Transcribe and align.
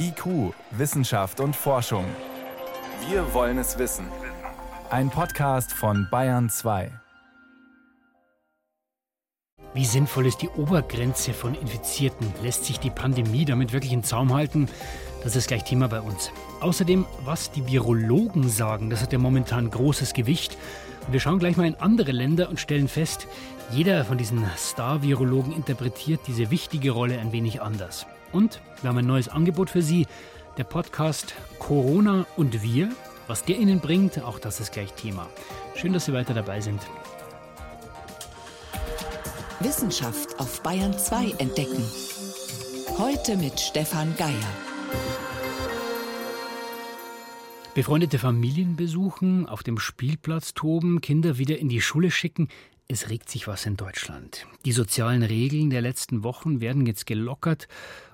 IQ, 0.00 0.54
Wissenschaft 0.70 1.40
und 1.40 1.54
Forschung. 1.54 2.04
Wir 3.08 3.34
wollen 3.34 3.58
es 3.58 3.78
wissen. 3.78 4.06
Ein 4.90 5.10
Podcast 5.10 5.72
von 5.72 6.08
Bayern 6.10 6.48
2. 6.48 6.90
Wie 9.74 9.84
sinnvoll 9.84 10.26
ist 10.26 10.40
die 10.40 10.48
Obergrenze 10.48 11.34
von 11.34 11.54
Infizierten? 11.54 12.32
Lässt 12.42 12.64
sich 12.64 12.80
die 12.80 12.90
Pandemie 12.90 13.44
damit 13.44 13.72
wirklich 13.72 13.92
in 13.92 14.02
Zaum 14.02 14.32
halten? 14.32 14.68
Das 15.22 15.36
ist 15.36 15.48
gleich 15.48 15.64
Thema 15.64 15.88
bei 15.88 16.00
uns. 16.00 16.30
Außerdem, 16.60 17.04
was 17.24 17.50
die 17.50 17.66
Virologen 17.66 18.48
sagen, 18.48 18.88
das 18.88 19.02
hat 19.02 19.12
ja 19.12 19.18
momentan 19.18 19.70
großes 19.70 20.14
Gewicht. 20.14 20.56
Und 21.06 21.12
wir 21.12 21.20
schauen 21.20 21.38
gleich 21.38 21.58
mal 21.58 21.66
in 21.66 21.74
andere 21.74 22.12
Länder 22.12 22.48
und 22.48 22.58
stellen 22.58 22.88
fest, 22.88 23.26
jeder 23.70 24.06
von 24.06 24.16
diesen 24.16 24.46
Star-Virologen 24.56 25.52
interpretiert 25.52 26.22
diese 26.26 26.50
wichtige 26.50 26.92
Rolle 26.92 27.18
ein 27.18 27.32
wenig 27.32 27.60
anders. 27.60 28.06
Und 28.32 28.60
wir 28.82 28.90
haben 28.90 28.98
ein 28.98 29.06
neues 29.06 29.28
Angebot 29.28 29.70
für 29.70 29.82
Sie, 29.82 30.06
der 30.56 30.64
Podcast 30.64 31.34
Corona 31.58 32.26
und 32.36 32.62
wir. 32.62 32.90
Was 33.26 33.44
der 33.44 33.58
Ihnen 33.58 33.80
bringt, 33.80 34.22
auch 34.22 34.38
das 34.38 34.60
ist 34.60 34.72
gleich 34.72 34.92
Thema. 34.92 35.28
Schön, 35.74 35.92
dass 35.92 36.06
Sie 36.06 36.12
weiter 36.12 36.34
dabei 36.34 36.60
sind. 36.60 36.80
Wissenschaft 39.60 40.38
auf 40.38 40.62
Bayern 40.62 40.96
2 40.96 41.32
entdecken. 41.38 41.84
Heute 42.96 43.36
mit 43.36 43.58
Stefan 43.60 44.14
Geier. 44.16 44.32
Befreundete 47.74 48.18
Familien 48.18 48.76
besuchen, 48.76 49.48
auf 49.48 49.62
dem 49.62 49.78
Spielplatz 49.78 50.54
toben, 50.54 51.00
Kinder 51.00 51.38
wieder 51.38 51.58
in 51.58 51.68
die 51.68 51.80
Schule 51.80 52.10
schicken. 52.10 52.48
Es 52.88 53.08
regt 53.08 53.28
sich 53.30 53.46
was 53.46 53.66
in 53.66 53.76
Deutschland. 53.76 54.46
Die 54.64 54.72
sozialen 54.72 55.22
Regeln 55.22 55.70
der 55.70 55.82
letzten 55.82 56.24
Wochen 56.24 56.60
werden 56.60 56.86
jetzt 56.86 57.06
gelockert 57.06 57.68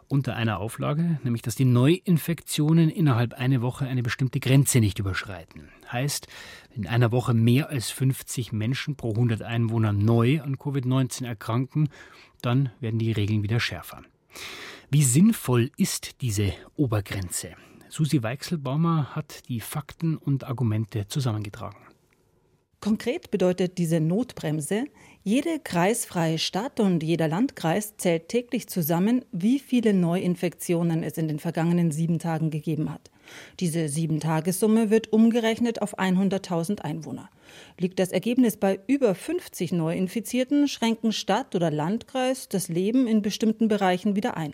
unter 0.08 0.36
einer 0.36 0.58
Auflage, 0.58 1.18
nämlich 1.22 1.42
dass 1.42 1.54
die 1.54 1.64
Neuinfektionen 1.64 2.90
innerhalb 2.90 3.34
einer 3.34 3.62
Woche 3.62 3.86
eine 3.86 4.02
bestimmte 4.02 4.40
Grenze 4.40 4.80
nicht 4.80 4.98
überschreiten. 4.98 5.68
Heißt, 5.90 6.26
in 6.74 6.86
einer 6.86 7.12
Woche 7.12 7.34
mehr 7.34 7.68
als 7.70 7.90
50 7.90 8.52
Menschen 8.52 8.96
pro 8.96 9.10
100 9.10 9.42
Einwohner 9.42 9.92
neu 9.92 10.40
an 10.40 10.56
Covid-19 10.56 11.26
erkranken, 11.26 11.88
dann 12.42 12.70
werden 12.80 12.98
die 12.98 13.12
Regeln 13.12 13.42
wieder 13.42 13.60
schärfer. 13.60 14.02
Wie 14.90 15.02
sinnvoll 15.02 15.70
ist 15.76 16.20
diese 16.20 16.52
Obergrenze? 16.76 17.54
Susi 17.88 18.22
Weichselbaumer 18.22 19.14
hat 19.14 19.48
die 19.48 19.60
Fakten 19.60 20.16
und 20.16 20.44
Argumente 20.44 21.06
zusammengetragen. 21.06 21.78
Konkret 22.80 23.30
bedeutet 23.30 23.78
diese 23.78 23.98
Notbremse, 23.98 24.84
jede 25.26 25.58
kreisfreie 25.58 26.38
Stadt 26.38 26.80
und 26.80 27.02
jeder 27.02 27.28
Landkreis 27.28 27.96
zählt 27.96 28.28
täglich 28.28 28.68
zusammen, 28.68 29.24
wie 29.32 29.58
viele 29.58 29.94
Neuinfektionen 29.94 31.02
es 31.02 31.16
in 31.16 31.28
den 31.28 31.38
vergangenen 31.38 31.90
sieben 31.90 32.18
Tagen 32.18 32.50
gegeben 32.50 32.92
hat. 32.92 33.10
Diese 33.58 33.88
Sieben-Tagessumme 33.88 34.90
wird 34.90 35.14
umgerechnet 35.14 35.80
auf 35.80 35.98
100.000 35.98 36.82
Einwohner. 36.82 37.30
Liegt 37.78 37.98
das 37.98 38.12
Ergebnis 38.12 38.58
bei 38.58 38.80
über 38.86 39.14
50 39.14 39.72
Neuinfizierten, 39.72 40.68
schränken 40.68 41.10
Stadt 41.10 41.54
oder 41.54 41.70
Landkreis 41.70 42.50
das 42.50 42.68
Leben 42.68 43.06
in 43.06 43.22
bestimmten 43.22 43.68
Bereichen 43.68 44.16
wieder 44.16 44.36
ein. 44.36 44.52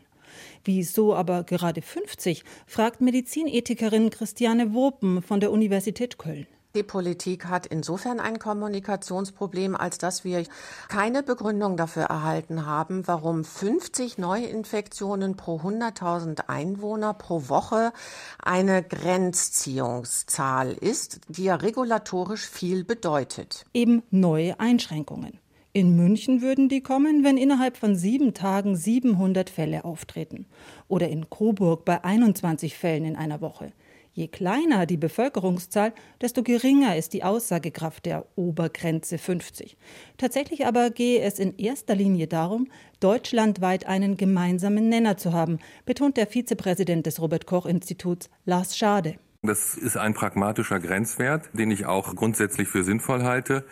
Wieso 0.64 1.16
aber 1.16 1.42
gerade 1.42 1.82
50, 1.82 2.44
fragt 2.66 3.00
Medizinethikerin 3.00 4.10
Christiane 4.10 4.72
Wopen 4.72 5.20
von 5.20 5.40
der 5.40 5.50
Universität 5.50 6.16
Köln. 6.16 6.46
Die 6.76 6.84
Politik 6.84 7.46
hat 7.46 7.66
insofern 7.66 8.20
ein 8.20 8.38
Kommunikationsproblem, 8.38 9.74
als 9.74 9.98
dass 9.98 10.22
wir 10.22 10.44
keine 10.88 11.24
Begründung 11.24 11.76
dafür 11.76 12.04
erhalten 12.04 12.64
haben, 12.64 13.08
warum 13.08 13.42
50 13.44 14.18
Neuinfektionen 14.18 15.36
pro 15.36 15.56
100.000 15.56 16.44
Einwohner 16.46 17.12
pro 17.12 17.48
Woche 17.48 17.92
eine 18.40 18.84
Grenzziehungszahl 18.84 20.72
ist, 20.74 21.20
die 21.26 21.44
ja 21.44 21.56
regulatorisch 21.56 22.48
viel 22.48 22.84
bedeutet. 22.84 23.66
Eben 23.74 24.04
neue 24.12 24.60
Einschränkungen. 24.60 25.40
In 25.72 25.96
München 25.96 26.40
würden 26.40 26.68
die 26.68 26.82
kommen, 26.82 27.24
wenn 27.24 27.36
innerhalb 27.36 27.76
von 27.76 27.96
sieben 27.96 28.32
Tagen 28.34 28.76
700 28.76 29.50
Fälle 29.50 29.84
auftreten. 29.84 30.46
Oder 30.86 31.08
in 31.08 31.30
Coburg 31.30 31.84
bei 31.84 32.02
21 32.02 32.76
Fällen 32.76 33.04
in 33.04 33.14
einer 33.16 33.40
Woche. 33.40 33.72
Je 34.20 34.28
kleiner 34.28 34.84
die 34.84 34.98
Bevölkerungszahl, 34.98 35.94
desto 36.20 36.42
geringer 36.42 36.94
ist 36.94 37.14
die 37.14 37.24
Aussagekraft 37.24 38.04
der 38.04 38.26
Obergrenze 38.36 39.16
50. 39.16 39.78
Tatsächlich 40.18 40.66
aber 40.66 40.90
gehe 40.90 41.22
es 41.22 41.38
in 41.38 41.56
erster 41.56 41.94
Linie 41.94 42.26
darum, 42.26 42.68
deutschlandweit 43.00 43.86
einen 43.86 44.18
gemeinsamen 44.18 44.90
Nenner 44.90 45.16
zu 45.16 45.32
haben, 45.32 45.58
betont 45.86 46.18
der 46.18 46.26
Vizepräsident 46.26 47.06
des 47.06 47.18
Robert 47.22 47.46
Koch 47.46 47.64
Instituts 47.64 48.28
Lars 48.44 48.76
Schade. 48.76 49.14
Das 49.40 49.74
ist 49.74 49.96
ein 49.96 50.12
pragmatischer 50.12 50.80
Grenzwert, 50.80 51.48
den 51.54 51.70
ich 51.70 51.86
auch 51.86 52.14
grundsätzlich 52.14 52.68
für 52.68 52.84
sinnvoll 52.84 53.22
halte. 53.22 53.64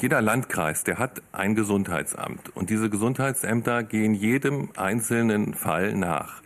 Jeder 0.00 0.22
Landkreis, 0.22 0.84
der 0.84 1.00
hat 1.00 1.20
ein 1.32 1.56
Gesundheitsamt 1.56 2.54
und 2.54 2.70
diese 2.70 2.90
Gesundheitsämter 2.90 3.82
gehen 3.82 4.14
jedem 4.14 4.68
einzelnen 4.76 5.54
Fall 5.54 5.94
nach. 5.94 6.42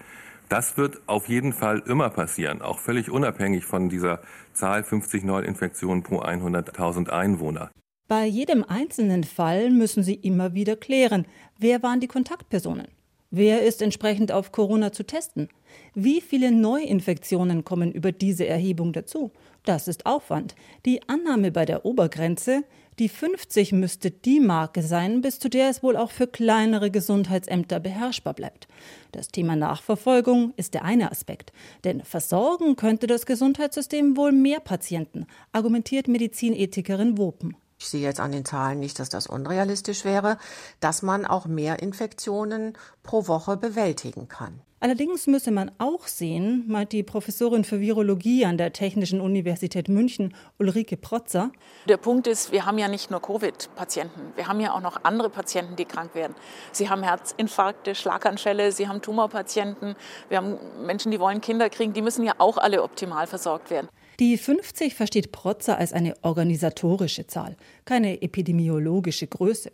Das 0.51 0.77
wird 0.77 1.01
auf 1.07 1.29
jeden 1.29 1.53
Fall 1.53 1.81
immer 1.87 2.11
passieren, 2.11 2.61
auch 2.61 2.81
völlig 2.81 3.09
unabhängig 3.09 3.65
von 3.65 3.89
dieser 3.89 4.21
Zahl 4.53 4.83
50 4.83 5.23
Neuinfektionen 5.23 6.03
pro 6.03 6.23
100.000 6.23 7.09
Einwohner. 7.09 7.71
Bei 8.09 8.27
jedem 8.27 8.65
einzelnen 8.65 9.23
Fall 9.23 9.71
müssen 9.71 10.03
Sie 10.03 10.15
immer 10.15 10.53
wieder 10.53 10.75
klären, 10.75 11.25
wer 11.61 11.85
waren 11.85 12.01
die 12.01 12.09
Kontaktpersonen? 12.09 12.89
Wer 13.31 13.63
ist 13.63 13.81
entsprechend 13.81 14.33
auf 14.33 14.51
Corona 14.51 14.91
zu 14.91 15.07
testen? 15.07 15.49
Wie 15.95 16.21
viele 16.21 16.51
Neuinfektionen 16.51 17.63
kommen 17.63 17.93
über 17.93 18.11
diese 18.11 18.45
Erhebung 18.49 18.93
dazu? 18.93 19.31
Das 19.65 19.89
ist 19.89 20.07
Aufwand. 20.07 20.55
Die 20.87 21.07
Annahme 21.09 21.53
bei 21.53 21.67
der 21.67 21.85
Obergrenze, 21.85 22.65
die 22.99 23.09
50 23.09 23.73
müsste 23.73 24.11
die 24.11 24.41
Marke 24.41 24.83
sein, 24.83 25.21
bis 25.21 25.39
zu 25.39 25.49
der 25.49 25.71
es 25.71 25.83
wohl 25.83 25.97
auch 25.97 26.11
für 26.11 26.27
kleinere 26.27 26.91
Gesundheitsämter 26.91 27.81
beherrschbar 27.81 28.35
bleibt. 28.35 28.69
Das 29.13 29.29
Thema 29.29 29.57
Nachverfolgung 29.57 30.53
ist 30.57 30.75
der 30.75 30.85
eine 30.85 31.11
Aspekt. 31.11 31.53
Denn 31.85 32.03
versorgen 32.03 32.77
könnte 32.77 33.07
das 33.07 33.27
Gesundheitssystem 33.27 34.17
wohl 34.17 34.33
mehr 34.33 34.61
Patienten, 34.61 35.27
argumentiert 35.53 36.09
Medizinethikerin 36.09 37.19
Wopen. 37.19 37.57
Ich 37.81 37.89
sehe 37.89 38.03
jetzt 38.03 38.21
an 38.21 38.31
den 38.31 38.45
Zahlen 38.45 38.79
nicht, 38.79 38.99
dass 38.99 39.09
das 39.09 39.27
unrealistisch 39.27 40.05
wäre, 40.05 40.37
dass 40.81 41.01
man 41.01 41.25
auch 41.25 41.47
mehr 41.47 41.81
Infektionen 41.81 42.77
pro 43.03 43.27
Woche 43.27 43.57
bewältigen 43.57 44.29
kann. 44.29 44.61
Allerdings 44.81 45.27
müsse 45.27 45.51
man 45.51 45.71
auch 45.79 46.07
sehen, 46.07 46.65
meint 46.69 46.93
die 46.93 47.03
Professorin 47.03 47.65
für 47.65 47.81
Virologie 47.81 48.45
an 48.45 48.59
der 48.59 48.75
Technischen 48.75 49.23
Universität 49.23 49.89
München, 49.89 50.35
Ulrike 50.59 50.99
Protzer. 50.99 51.53
Der 51.89 51.97
Punkt 51.97 52.27
ist, 52.27 52.53
wir 52.53 52.67
haben 52.67 52.77
ja 52.77 52.89
nicht 52.89 53.11
nur 53.11 53.23
Covid-Patienten, 53.23 54.33
wir 54.37 54.47
haben 54.47 54.61
ja 54.61 54.75
auch 54.75 54.81
noch 54.81 55.05
andere 55.05 55.31
Patienten, 55.31 55.77
die 55.77 55.87
krank 55.87 56.15
werden. 56.15 56.35
Sie 56.73 56.91
haben 56.91 57.03
Herzinfarkte, 57.03 57.95
Schlaganfälle, 57.95 58.73
sie 58.73 58.89
haben 58.89 59.01
Tumorpatienten, 59.01 59.97
wir 60.29 60.37
haben 60.37 60.59
Menschen, 60.85 61.11
die 61.11 61.21
wollen 61.21 61.41
Kinder 61.41 61.71
kriegen, 61.71 61.95
die 61.95 62.03
müssen 62.03 62.25
ja 62.25 62.35
auch 62.37 62.59
alle 62.59 62.83
optimal 62.83 63.27
versorgt 63.27 63.71
werden. 63.71 63.89
Die 64.21 64.37
50 64.37 64.95
versteht 64.95 65.33
Protzer 65.33 65.79
als 65.79 65.95
eine 65.95 66.15
organisatorische 66.21 67.27
Zahl, 67.27 67.57
keine 67.87 68.21
epidemiologische 68.21 69.27
Größe. 69.27 69.73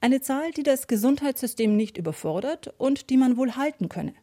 Eine 0.00 0.20
Zahl, 0.20 0.52
die 0.52 0.62
das 0.62 0.86
Gesundheitssystem 0.86 1.76
nicht 1.76 1.98
überfordert 1.98 2.72
und 2.78 3.10
die 3.10 3.16
man 3.16 3.36
wohl 3.36 3.56
halten 3.56 3.88
könne. 3.88 4.14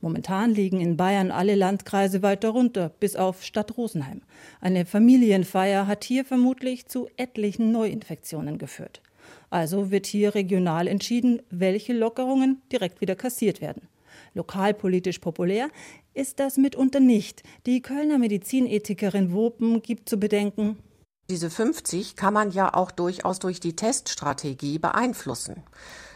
Momentan 0.00 0.52
liegen 0.52 0.80
in 0.80 0.96
Bayern 0.96 1.32
alle 1.32 1.56
Landkreise 1.56 2.22
weiter 2.22 2.50
runter, 2.50 2.92
bis 3.00 3.16
auf 3.16 3.42
Stadt 3.42 3.76
Rosenheim. 3.76 4.22
Eine 4.60 4.86
Familienfeier 4.86 5.88
hat 5.88 6.04
hier 6.04 6.24
vermutlich 6.24 6.86
zu 6.86 7.08
etlichen 7.16 7.72
Neuinfektionen 7.72 8.58
geführt. 8.58 9.02
Also 9.50 9.90
wird 9.90 10.06
hier 10.06 10.36
regional 10.36 10.86
entschieden, 10.86 11.42
welche 11.50 11.94
Lockerungen 11.94 12.62
direkt 12.70 13.00
wieder 13.00 13.16
kassiert 13.16 13.60
werden. 13.60 13.88
Lokalpolitisch 14.36 15.18
populär 15.18 15.70
ist 16.14 16.38
das 16.38 16.58
mitunter 16.58 17.00
nicht. 17.00 17.42
Die 17.66 17.82
Kölner 17.82 18.18
Medizinethikerin 18.18 19.32
Wopen 19.32 19.82
gibt 19.82 20.08
zu 20.08 20.18
bedenken, 20.18 20.78
diese 21.28 21.50
50 21.50 22.14
kann 22.14 22.34
man 22.34 22.52
ja 22.52 22.72
auch 22.72 22.92
durchaus 22.92 23.40
durch 23.40 23.58
die 23.58 23.74
Teststrategie 23.74 24.78
beeinflussen. 24.78 25.64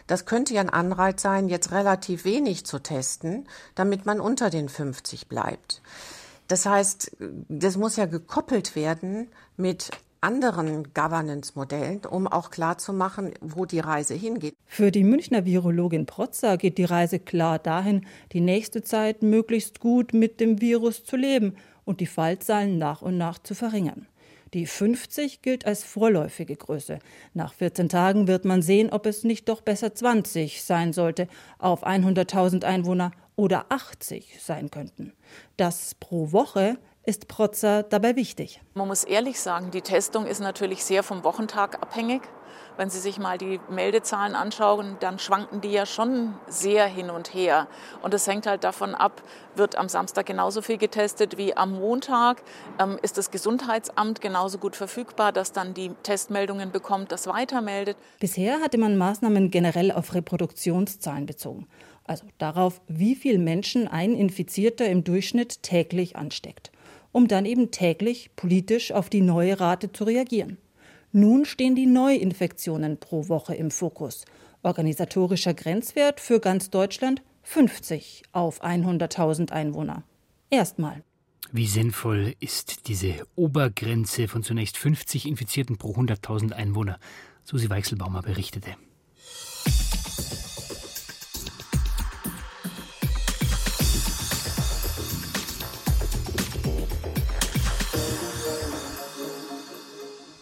Das 0.07 0.25
könnte 0.25 0.53
ja 0.53 0.61
ein 0.61 0.69
Anreiz 0.69 1.21
sein, 1.21 1.49
jetzt 1.49 1.71
relativ 1.71 2.23
wenig 2.23 2.65
zu 2.65 2.79
testen, 2.79 3.45
damit 3.75 4.05
man 4.05 4.21
unter 4.21 4.49
den 4.49 4.69
50 4.69 5.27
bleibt. 5.27 5.81
Das 6.47 6.65
heißt, 6.65 7.17
das 7.49 7.75
muss 7.75 7.97
ja 7.97 8.05
gekoppelt 8.05 8.75
werden 8.75 9.27
mit 9.57 9.91
anderen 10.21 10.93
Governance-Modellen, 10.93 12.05
um 12.05 12.27
auch 12.27 12.51
klarzumachen, 12.51 13.33
wo 13.41 13.65
die 13.65 13.79
Reise 13.79 14.13
hingeht. 14.13 14.55
Für 14.67 14.91
die 14.91 15.03
Münchner 15.03 15.45
Virologin 15.45 16.05
Protzer 16.05 16.57
geht 16.57 16.77
die 16.77 16.83
Reise 16.83 17.19
klar 17.19 17.57
dahin, 17.57 18.05
die 18.31 18.41
nächste 18.41 18.83
Zeit 18.83 19.23
möglichst 19.23 19.79
gut 19.79 20.13
mit 20.13 20.39
dem 20.39 20.61
Virus 20.61 21.03
zu 21.03 21.17
leben 21.17 21.55
und 21.85 21.99
die 21.99 22.05
Fallzahlen 22.05 22.77
nach 22.77 23.01
und 23.01 23.17
nach 23.17 23.39
zu 23.39 23.55
verringern. 23.55 24.07
Die 24.53 24.65
50 24.65 25.41
gilt 25.41 25.65
als 25.65 25.83
vorläufige 25.83 26.57
Größe. 26.57 26.99
Nach 27.33 27.53
14 27.53 27.87
Tagen 27.87 28.27
wird 28.27 28.43
man 28.43 28.61
sehen, 28.61 28.89
ob 28.91 29.05
es 29.05 29.23
nicht 29.23 29.47
doch 29.47 29.61
besser 29.61 29.95
20 29.95 30.61
sein 30.63 30.91
sollte 30.91 31.27
auf 31.57 31.87
100.000 31.87 32.65
Einwohner 32.65 33.11
oder 33.37 33.67
80 33.69 34.39
sein 34.41 34.69
könnten. 34.69 35.13
Das 35.55 35.95
pro 35.95 36.33
Woche 36.33 36.77
ist 37.03 37.27
Protzer 37.27 37.83
dabei 37.83 38.15
wichtig. 38.15 38.61
Man 38.73 38.87
muss 38.87 39.03
ehrlich 39.03 39.39
sagen, 39.39 39.71
die 39.71 39.81
Testung 39.81 40.25
ist 40.25 40.39
natürlich 40.39 40.83
sehr 40.83 41.03
vom 41.03 41.23
Wochentag 41.23 41.81
abhängig. 41.81 42.21
Wenn 42.77 42.89
Sie 42.89 42.99
sich 42.99 43.19
mal 43.19 43.37
die 43.37 43.59
Meldezahlen 43.69 44.33
anschauen, 44.33 44.95
dann 45.01 45.19
schwanken 45.19 45.61
die 45.61 45.71
ja 45.71 45.85
schon 45.85 46.33
sehr 46.47 46.85
hin 46.85 47.09
und 47.09 47.33
her. 47.33 47.67
Und 48.01 48.13
es 48.13 48.27
hängt 48.27 48.47
halt 48.47 48.63
davon 48.63 48.95
ab, 48.95 49.21
wird 49.55 49.77
am 49.77 49.89
Samstag 49.89 50.25
genauso 50.25 50.61
viel 50.61 50.77
getestet 50.77 51.37
wie 51.37 51.55
am 51.55 51.73
Montag? 51.73 52.41
Ähm, 52.79 52.97
ist 53.01 53.17
das 53.17 53.29
Gesundheitsamt 53.29 54.21
genauso 54.21 54.57
gut 54.57 54.75
verfügbar, 54.75 55.31
dass 55.31 55.51
dann 55.51 55.73
die 55.73 55.91
Testmeldungen 56.03 56.71
bekommt, 56.71 57.11
das 57.11 57.27
weitermeldet? 57.27 57.97
Bisher 58.19 58.61
hatte 58.61 58.77
man 58.77 58.97
Maßnahmen 58.97 59.51
generell 59.51 59.91
auf 59.91 60.13
Reproduktionszahlen 60.13 61.25
bezogen. 61.25 61.67
Also 62.05 62.25
darauf, 62.37 62.81
wie 62.87 63.15
viele 63.15 63.37
Menschen 63.37 63.87
ein 63.87 64.13
Infizierter 64.15 64.87
im 64.87 65.03
Durchschnitt 65.03 65.61
täglich 65.61 66.15
ansteckt 66.15 66.71
um 67.11 67.27
dann 67.27 67.45
eben 67.45 67.71
täglich 67.71 68.31
politisch 68.35 68.91
auf 68.91 69.09
die 69.09 69.21
neue 69.21 69.59
Rate 69.59 69.91
zu 69.91 70.03
reagieren. 70.03 70.57
Nun 71.11 71.45
stehen 71.45 71.75
die 71.75 71.85
Neuinfektionen 71.85 72.97
pro 72.97 73.27
Woche 73.27 73.53
im 73.55 73.69
Fokus. 73.69 74.25
Organisatorischer 74.63 75.53
Grenzwert 75.53 76.19
für 76.19 76.39
ganz 76.39 76.69
Deutschland 76.69 77.21
50 77.43 78.23
auf 78.31 78.63
100.000 78.63 79.51
Einwohner. 79.51 80.03
Erstmal. 80.49 81.03
Wie 81.51 81.67
sinnvoll 81.67 82.35
ist 82.39 82.87
diese 82.87 83.27
Obergrenze 83.35 84.29
von 84.29 84.43
zunächst 84.43 84.77
50 84.77 85.27
Infizierten 85.27 85.77
pro 85.77 85.93
100.000 85.93 86.53
Einwohner? 86.53 86.97
Susi 87.43 87.69
Weichselbaumer 87.69 88.21
berichtete. 88.21 88.75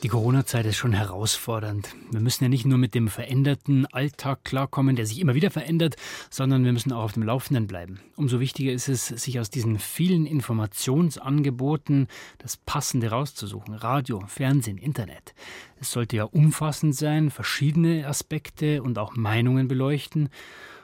Die 0.10 0.16
Corona-Zeit 0.16 0.66
ist 0.66 0.78
schon 0.78 0.94
herausfordernd. 0.94 1.96
Wir 2.10 2.20
müssen 2.20 2.44
ja 2.44 2.50
nicht 2.50 2.66
nur 2.66 2.80
mit 2.80 2.96
dem 2.96 3.10
veränderten 3.10 3.86
Alltag 3.86 4.44
klarkommen, 4.44 4.96
der 4.96 5.06
sich 5.06 5.20
immer 5.20 5.36
wieder 5.36 5.52
verändert, 5.52 5.98
sondern 6.32 6.66
wir 6.66 6.74
müssen 6.74 6.92
auch 6.92 7.04
auf 7.04 7.12
dem 7.12 7.22
Laufenden 7.22 7.68
bleiben. 7.68 8.00
Umso 8.16 8.40
wichtiger 8.40 8.72
ist 8.72 8.90
es, 8.90 9.06
sich 9.06 9.40
aus 9.40 9.52
diesen 9.52 9.78
vielen 9.78 10.26
Informationsangeboten 10.26 12.08
das 12.40 12.58
Passende 12.58 13.12
rauszusuchen. 13.12 13.76
Radio, 13.76 14.24
Fernsehen, 14.26 14.80
Internet. 14.80 15.36
Es 15.80 15.92
sollte 15.92 16.16
ja 16.16 16.24
umfassend 16.24 16.96
sein, 16.96 17.30
verschiedene 17.30 18.08
Aspekte 18.08 18.82
und 18.82 18.98
auch 18.98 19.16
Meinungen 19.16 19.68
beleuchten 19.68 20.30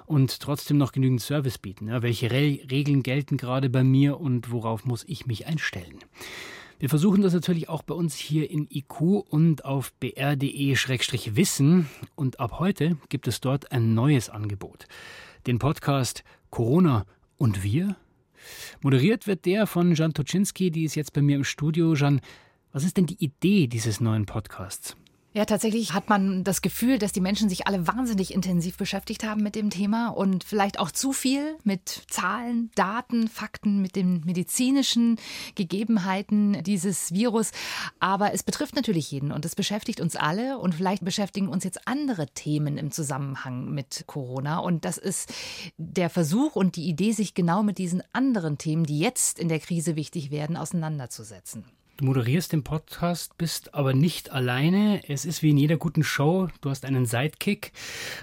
und 0.05 0.39
trotzdem 0.39 0.77
noch 0.77 0.91
genügend 0.91 1.21
Service 1.21 1.57
bieten. 1.57 1.87
Ja, 1.87 2.03
welche 2.03 2.29
Re 2.29 2.59
Regeln 2.69 3.01
gelten 3.01 3.37
gerade 3.37 3.71
bei 3.71 3.83
mir 3.83 4.19
und 4.19 4.51
worauf 4.51 4.85
muss 4.85 5.03
ich 5.07 5.25
mich 5.25 5.47
einstellen? 5.47 5.97
Wir 6.77 6.89
versuchen 6.89 7.21
das 7.21 7.33
natürlich 7.33 7.69
auch 7.69 7.83
bei 7.83 7.93
uns 7.93 8.15
hier 8.15 8.51
in 8.51 8.67
IQ 8.69 8.99
und 9.29 9.63
auf 9.63 9.93
br.de-wissen. 9.93 11.87
Und 12.15 12.39
ab 12.41 12.59
heute 12.59 12.97
gibt 13.07 13.29
es 13.29 13.39
dort 13.39 13.71
ein 13.71 13.93
neues 13.93 14.29
Angebot. 14.29 14.85
Den 15.47 15.57
Podcast 15.57 16.25
Corona 16.49 17.05
und 17.37 17.63
wir. 17.63 17.95
Moderiert 18.81 19.25
wird 19.25 19.45
der 19.45 19.67
von 19.67 19.95
Jan 19.95 20.13
Toczynski, 20.13 20.69
die 20.69 20.83
ist 20.83 20.95
jetzt 20.95 21.13
bei 21.13 21.21
mir 21.21 21.37
im 21.37 21.45
Studio. 21.45 21.93
Jan, 21.93 22.19
was 22.73 22.83
ist 22.83 22.97
denn 22.97 23.05
die 23.05 23.23
Idee 23.23 23.67
dieses 23.67 24.01
neuen 24.01 24.25
Podcasts? 24.25 24.97
Ja, 25.35 25.43
tatsächlich 25.43 25.91
hat 25.91 26.07
man 26.07 26.45
das 26.45 26.61
Gefühl, 26.61 26.97
dass 26.97 27.11
die 27.11 27.19
Menschen 27.19 27.49
sich 27.49 27.67
alle 27.67 27.85
wahnsinnig 27.85 28.33
intensiv 28.33 28.77
beschäftigt 28.77 29.25
haben 29.25 29.43
mit 29.43 29.55
dem 29.55 29.69
Thema 29.69 30.07
und 30.07 30.45
vielleicht 30.45 30.79
auch 30.79 30.91
zu 30.91 31.11
viel 31.11 31.57
mit 31.65 32.03
Zahlen, 32.09 32.71
Daten, 32.75 33.27
Fakten, 33.27 33.81
mit 33.81 33.97
den 33.97 34.21
medizinischen 34.21 35.19
Gegebenheiten 35.55 36.63
dieses 36.63 37.11
Virus. 37.11 37.51
Aber 37.99 38.33
es 38.33 38.43
betrifft 38.43 38.77
natürlich 38.77 39.11
jeden 39.11 39.33
und 39.33 39.43
es 39.43 39.55
beschäftigt 39.55 39.99
uns 39.99 40.15
alle 40.15 40.57
und 40.57 40.75
vielleicht 40.75 41.03
beschäftigen 41.03 41.49
uns 41.49 41.65
jetzt 41.65 41.85
andere 41.85 42.27
Themen 42.27 42.77
im 42.77 42.91
Zusammenhang 42.91 43.71
mit 43.71 44.05
Corona. 44.07 44.59
Und 44.59 44.85
das 44.85 44.97
ist 44.97 45.33
der 45.75 46.09
Versuch 46.09 46.55
und 46.55 46.77
die 46.77 46.87
Idee, 46.87 47.11
sich 47.11 47.33
genau 47.33 47.61
mit 47.61 47.77
diesen 47.77 48.01
anderen 48.13 48.57
Themen, 48.57 48.85
die 48.85 48.99
jetzt 48.99 49.37
in 49.37 49.49
der 49.49 49.59
Krise 49.59 49.97
wichtig 49.97 50.31
werden, 50.31 50.55
auseinanderzusetzen. 50.55 51.65
Du 51.97 52.03
moderierst 52.03 52.51
den 52.51 52.61
Podcast, 52.61 53.37
bist 53.37 53.73
aber 53.73 53.93
nicht 53.93 54.33
alleine. 54.33 55.01
Es 55.07 55.23
ist 55.23 55.41
wie 55.41 55.51
in 55.51 55.57
jeder 55.57 55.77
guten 55.77 56.03
Show. 56.03 56.49
Du 56.59 56.69
hast 56.69 56.83
einen 56.83 57.05
Sidekick. 57.05 57.71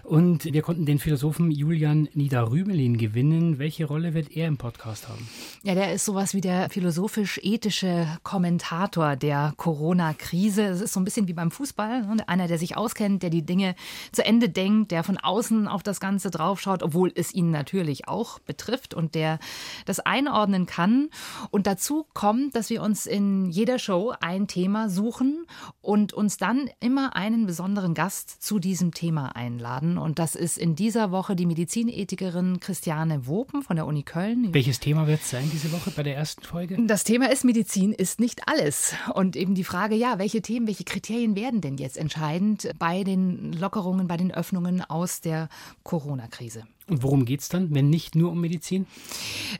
Und 0.03 0.45
wir 0.45 0.61
konnten 0.61 0.85
den 0.85 0.99
Philosophen 0.99 1.51
Julian 1.51 2.07
Niederrümelin 2.13 2.99
gewinnen. 2.99 3.59
Welche 3.59 3.87
Rolle 3.87 4.13
wird 4.13 4.37
er 4.37 4.49
im 4.49 4.59
Podcast 4.59 5.09
haben? 5.09 5.27
Ja, 5.63 5.75
der 5.75 5.95
ist 5.95 6.05
sowas 6.05 6.35
wie 6.35 6.43
der 6.43 6.69
philosophisch-ethische 6.69 8.19
Kommentator 8.23 9.17
der 9.17 9.55
Corona-Krise. 9.57 10.65
Es 10.65 10.83
ist 10.83 10.93
so 10.93 11.01
ein 11.01 11.05
bisschen 11.05 11.27
wie 11.27 11.33
beim 11.33 11.51
Fußball. 11.51 12.03
Ne? 12.03 12.29
Einer, 12.29 12.49
der 12.49 12.59
sich 12.59 12.77
auskennt, 12.77 13.23
der 13.23 13.31
die 13.31 13.47
Dinge 13.47 13.75
zu 14.13 14.23
Ende 14.23 14.51
denkt, 14.51 14.91
der 14.91 15.03
von 15.03 15.17
außen 15.17 15.67
auf 15.67 15.83
das 15.83 15.99
Ganze 15.99 16.31
draufschaut, 16.31 16.83
obwohl 16.83 17.11
es 17.15 17.33
ihn 17.33 17.51
natürlich 17.51 18.07
auch 18.07 18.39
betrifft 18.41 18.93
und 18.93 19.15
der 19.15 19.39
das 19.87 19.99
einordnen 19.99 20.67
kann. 20.67 21.09
Und 21.51 21.67
dazu 21.67 22.05
kommt, 22.13 22.55
dass 22.55 22.69
wir 22.69 22.83
uns 22.83 23.07
in 23.07 23.51
jeder 23.63 23.79
Show 23.79 24.13
ein 24.21 24.49
Thema 24.49 24.89
suchen 24.89 25.47
und 25.83 26.13
uns 26.13 26.37
dann 26.37 26.69
immer 26.81 27.15
einen 27.15 27.47
besonderen 27.47 27.95
Gast 27.95 28.43
zu 28.43 28.59
diesem 28.59 28.93
Thema 28.93 29.37
einladen. 29.37 29.99
Und 29.99 30.19
das 30.19 30.35
ist 30.35 30.59
in 30.59 30.75
dieser 30.75 31.13
Woche 31.13 31.37
die 31.37 31.47
Medizinethikerin 31.47 32.59
Christiane 32.59 33.29
Wopen 33.29 33.63
von 33.63 33.77
der 33.77 33.87
Uni 33.87 34.03
Köln. 34.03 34.53
Welches 34.53 34.81
Thema 34.81 35.07
wird 35.07 35.21
es 35.21 35.31
sein 35.31 35.49
diese 35.53 35.71
Woche 35.71 35.93
bei 35.93 36.03
der 36.03 36.17
ersten 36.17 36.43
Folge? 36.43 36.77
Das 36.89 37.05
Thema 37.05 37.31
ist 37.31 37.45
Medizin 37.45 37.93
ist 37.93 38.19
nicht 38.19 38.49
alles. 38.49 38.95
Und 39.15 39.37
eben 39.37 39.55
die 39.55 39.63
Frage, 39.63 39.95
ja, 39.95 40.19
welche 40.19 40.43
Themen, 40.43 40.67
welche 40.67 40.83
Kriterien 40.83 41.37
werden 41.37 41.61
denn 41.61 41.77
jetzt 41.77 41.99
entscheidend 41.99 42.69
bei 42.81 43.05
den 43.05 43.53
Lockerungen, 43.53 44.09
bei 44.09 44.17
den 44.17 44.33
Öffnungen 44.33 44.83
aus 44.83 45.21
der 45.21 45.49
Corona-Krise? 45.85 46.65
Und 46.89 47.03
worum 47.03 47.25
geht 47.25 47.41
es 47.41 47.49
dann, 47.49 47.75
wenn 47.75 47.91
nicht 47.91 48.17
nur 48.17 48.33
um 48.33 48.41
Medizin? 48.41 48.87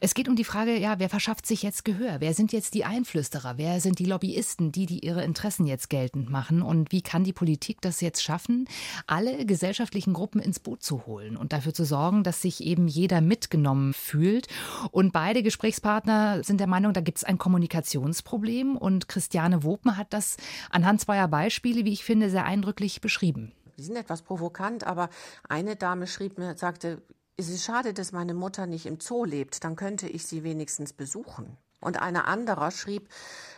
Es 0.01 0.15
geht 0.15 0.29
um 0.29 0.35
die 0.35 0.45
Frage, 0.45 0.77
ja, 0.77 0.99
wer 0.99 1.09
verschafft 1.09 1.47
sich 1.47 1.63
jetzt 1.63 1.85
Gehör? 1.85 2.17
Wer 2.19 2.35
sind 2.35 2.53
jetzt 2.53 2.75
die 2.75 2.85
Einflüsterer? 2.85 3.59
Wer 3.59 3.81
sind 3.81 4.01
die 4.01 4.07
Lobbyisten, 4.07 4.73
die, 4.73 4.87
die 4.87 4.99
ihre 5.05 5.23
Interessen 5.25 5.67
jetzt 5.67 5.89
geltend 5.89 6.31
machen? 6.31 6.63
Und 6.63 6.91
wie 6.91 7.03
kann 7.03 7.23
die 7.23 7.33
Politik 7.33 7.81
das 7.81 8.01
jetzt 8.01 8.23
schaffen, 8.23 8.69
alle 9.07 9.47
gesellschaftlichen 9.47 10.13
Gruppen 10.13 10.41
ins 10.41 10.59
Boot 10.59 10.83
zu 10.83 11.07
holen 11.07 11.37
und 11.37 11.53
dafür 11.53 11.73
zu 11.73 11.85
sorgen, 11.85 12.25
dass 12.25 12.43
sich 12.43 12.63
eben 12.65 12.89
jeder 12.89 13.21
mitgenommen 13.21 13.95
fühlt? 13.95 14.49
Und 14.91 15.13
beide 15.13 15.43
Gesprächspartner 15.43 16.43
sind 16.43 16.59
der 16.59 16.67
Meinung, 16.67 16.93
da 16.93 17.01
gibt 17.01 17.19
es 17.19 17.25
ein 17.25 17.39
Kommunikationsproblem. 17.39 18.77
Und 18.77 19.07
Christiane 19.09 19.63
Wopen 19.63 19.97
hat 19.97 20.13
das 20.13 20.37
anhand 20.71 21.01
zweier 21.01 21.29
Beispiele, 21.29 21.85
wie 21.85 21.93
ich 21.93 22.05
finde, 22.05 22.31
sehr 22.31 22.45
eindrücklich 22.45 23.01
beschrieben. 23.01 23.53
Die 23.77 23.83
sind 23.83 23.97
etwas 23.97 24.23
provokant, 24.23 24.85
aber 24.85 25.09
eine 25.49 25.77
Dame 25.77 26.07
schrieb 26.07 26.39
mir, 26.39 26.57
sagte, 26.57 27.03
es 27.37 27.49
ist 27.49 27.65
schade, 27.65 27.95
dass 27.95 28.13
meine 28.13 28.35
Mutter 28.35 28.67
nicht 28.67 28.87
im 28.87 29.01
Zoo 29.01 29.25
lebt, 29.25 29.65
dann 29.65 29.77
könnte 29.77 30.09
ich 30.09 30.27
sie 30.27 30.45
wenigstens 30.45 30.93
besuchen. 30.93 31.57
Und 31.81 32.01
eine 32.01 32.27
andere 32.27 32.71
schrieb, 32.71 33.09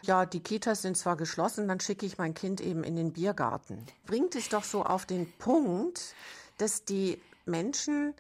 ja, 0.03 0.25
die 0.25 0.41
Kitas 0.41 0.83
sind 0.83 0.97
zwar 0.97 1.17
geschlossen, 1.17 1.69
dann 1.69 1.81
schicke 1.81 2.07
ich 2.07 2.17
mein 2.17 2.33
Kind 2.33 2.61
eben 2.63 2.83
in 2.83 2.97
den 2.97 3.13
Biergarten. 3.13 3.85
Bringt 4.07 4.35
es 4.35 4.49
doch 4.49 4.65
so 4.65 4.83
auf 4.83 5.05
den 5.05 5.31
Punkt, 5.39 6.15
dass 6.57 6.85
die 6.85 7.21
Menschen 7.45 8.15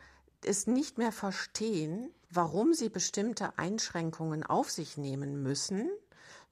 es 0.44 0.66
nicht 0.66 0.98
mehr 0.98 1.12
verstehen, 1.12 2.10
warum 2.30 2.74
sie 2.74 2.90
bestimmte 2.90 3.56
Einschränkungen 3.58 4.42
auf 4.42 4.70
sich 4.70 4.98
nehmen 4.98 5.42
müssen, 5.42 5.88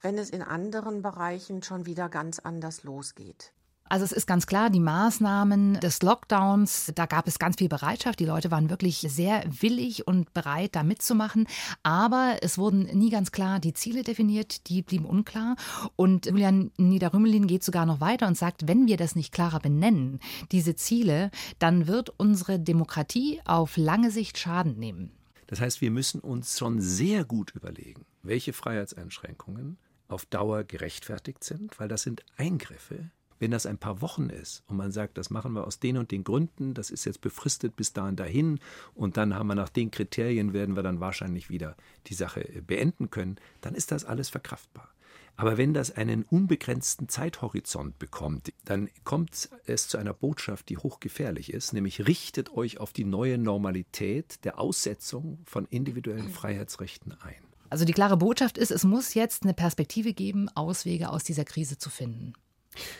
wenn 0.01 0.17
es 0.17 0.31
in 0.31 0.41
anderen 0.41 1.01
Bereichen 1.01 1.61
schon 1.61 1.85
wieder 1.85 2.09
ganz 2.09 2.39
anders 2.39 2.83
losgeht. 2.83 3.53
Also 3.93 4.05
es 4.05 4.11
ist 4.11 4.25
ganz 4.25 4.47
klar, 4.47 4.71
die 4.71 4.79
Maßnahmen 4.79 5.79
des 5.79 6.01
Lockdowns, 6.01 6.93
da 6.95 7.05
gab 7.05 7.27
es 7.27 7.37
ganz 7.37 7.57
viel 7.59 7.69
Bereitschaft. 7.69 8.19
Die 8.19 8.25
Leute 8.25 8.49
waren 8.49 8.71
wirklich 8.71 9.05
sehr 9.07 9.43
willig 9.47 10.07
und 10.07 10.33
bereit, 10.33 10.75
da 10.75 10.81
mitzumachen. 10.81 11.45
Aber 11.83 12.37
es 12.41 12.57
wurden 12.57 12.85
nie 12.97 13.11
ganz 13.11 13.31
klar 13.31 13.59
die 13.59 13.75
Ziele 13.75 14.01
definiert, 14.01 14.67
die 14.67 14.81
blieben 14.81 15.05
unklar. 15.05 15.57
Und 15.95 16.25
Julian 16.25 16.71
Niederrümelin 16.77 17.45
geht 17.45 17.63
sogar 17.63 17.85
noch 17.85 18.01
weiter 18.01 18.25
und 18.25 18.35
sagt, 18.35 18.67
wenn 18.67 18.87
wir 18.87 18.97
das 18.97 19.15
nicht 19.15 19.31
klarer 19.31 19.59
benennen, 19.59 20.19
diese 20.51 20.75
Ziele, 20.75 21.29
dann 21.59 21.85
wird 21.85 22.09
unsere 22.17 22.59
Demokratie 22.59 23.41
auf 23.45 23.77
lange 23.77 24.09
Sicht 24.09 24.39
Schaden 24.39 24.79
nehmen. 24.79 25.11
Das 25.45 25.61
heißt, 25.61 25.81
wir 25.81 25.91
müssen 25.91 26.19
uns 26.19 26.57
schon 26.57 26.81
sehr 26.81 27.25
gut 27.25 27.51
überlegen, 27.53 28.07
welche 28.23 28.53
Freiheitseinschränkungen 28.53 29.77
auf 30.07 30.25
Dauer 30.25 30.63
gerechtfertigt 30.63 31.43
sind, 31.43 31.79
weil 31.79 31.89
das 31.89 32.01
sind 32.01 32.23
Eingriffe 32.37 33.11
Wenn 33.43 33.51
das 33.51 33.65
ein 33.65 33.77
paar 33.77 33.99
Wochen 33.99 34.29
ist 34.29 34.63
und 34.67 34.77
man 34.77 34.93
sagt, 34.93 35.17
das 35.17 35.29
machen 35.29 35.51
wir 35.51 35.67
aus 35.67 35.77
den 35.77 35.97
und 35.97 36.11
den 36.11 36.23
Gründen, 36.23 36.73
das 36.73 36.89
ist 36.89 37.03
jetzt 37.03 37.19
befristet 37.19 37.75
bis 37.75 37.91
dahin 37.91 38.15
dahin 38.15 38.61
und 38.95 39.17
dann 39.17 39.35
haben 39.35 39.47
wir 39.47 39.55
nach 39.55 39.67
den 39.67 39.91
Kriterien, 39.91 40.53
werden 40.53 40.77
wir 40.77 40.81
dann 40.81 41.01
wahrscheinlich 41.01 41.49
wieder 41.49 41.75
die 42.07 42.13
Sache 42.13 42.47
äh, 42.47 42.61
beenden 42.61 43.09
können, 43.09 43.35
dann 43.59 43.75
ist 43.75 43.91
das 43.91 44.05
alles 44.05 44.29
verkraftbar. 44.29 44.87
Aber 45.35 45.57
wenn 45.57 45.73
das 45.73 45.91
einen 45.91 46.23
unbegrenzten 46.23 47.09
Zeithorizont 47.09 47.99
bekommt, 47.99 48.53
dann 48.63 48.89
kommt 49.03 49.49
es 49.65 49.89
zu 49.89 49.97
einer 49.97 50.13
Botschaft, 50.13 50.69
die 50.69 50.77
hochgefährlich 50.77 51.51
ist, 51.51 51.73
nämlich 51.73 52.07
richtet 52.07 52.53
euch 52.53 52.77
auf 52.77 52.93
die 52.93 53.03
neue 53.03 53.37
Normalität 53.37 54.45
der 54.45 54.57
Aussetzung 54.57 55.39
von 55.43 55.65
individuellen 55.69 56.29
Freiheitsrechten 56.29 57.11
ein. 57.19 57.43
Also 57.69 57.83
die 57.83 57.91
klare 57.91 58.15
Botschaft 58.15 58.57
ist, 58.57 58.71
es 58.71 58.85
muss 58.85 59.15
jetzt 59.15 59.43
eine 59.43 59.53
Perspektive 59.53 60.13
geben, 60.13 60.47
Auswege 60.55 61.09
aus 61.09 61.25
dieser 61.25 61.43
Krise 61.43 61.77
zu 61.77 61.89
finden. 61.89 62.35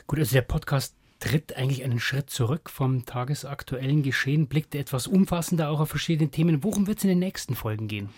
Gut, 0.08 0.20
also 0.20 0.34
der 0.34 0.42
Podcast 0.42 0.96
tritt 1.24 1.56
eigentlich 1.56 1.86
einen 1.86 2.02
Schritt 2.02 2.30
zurück 2.30 2.70
vom 2.70 3.06
tagesaktuellen 3.06 4.04
Geschehen, 4.04 4.48
blickt 4.48 4.76
etwas 4.76 5.08
umfassender 5.08 5.70
auch 5.70 5.80
auf 5.80 5.88
verschiedene 5.88 6.30
Themen. 6.30 6.66
Worum 6.66 6.86
wird 6.86 6.98
es 6.98 7.06
in 7.06 7.12
den 7.12 7.20
nächsten 7.20 7.56
Folgen 7.56 7.88
gehen? 7.88 8.10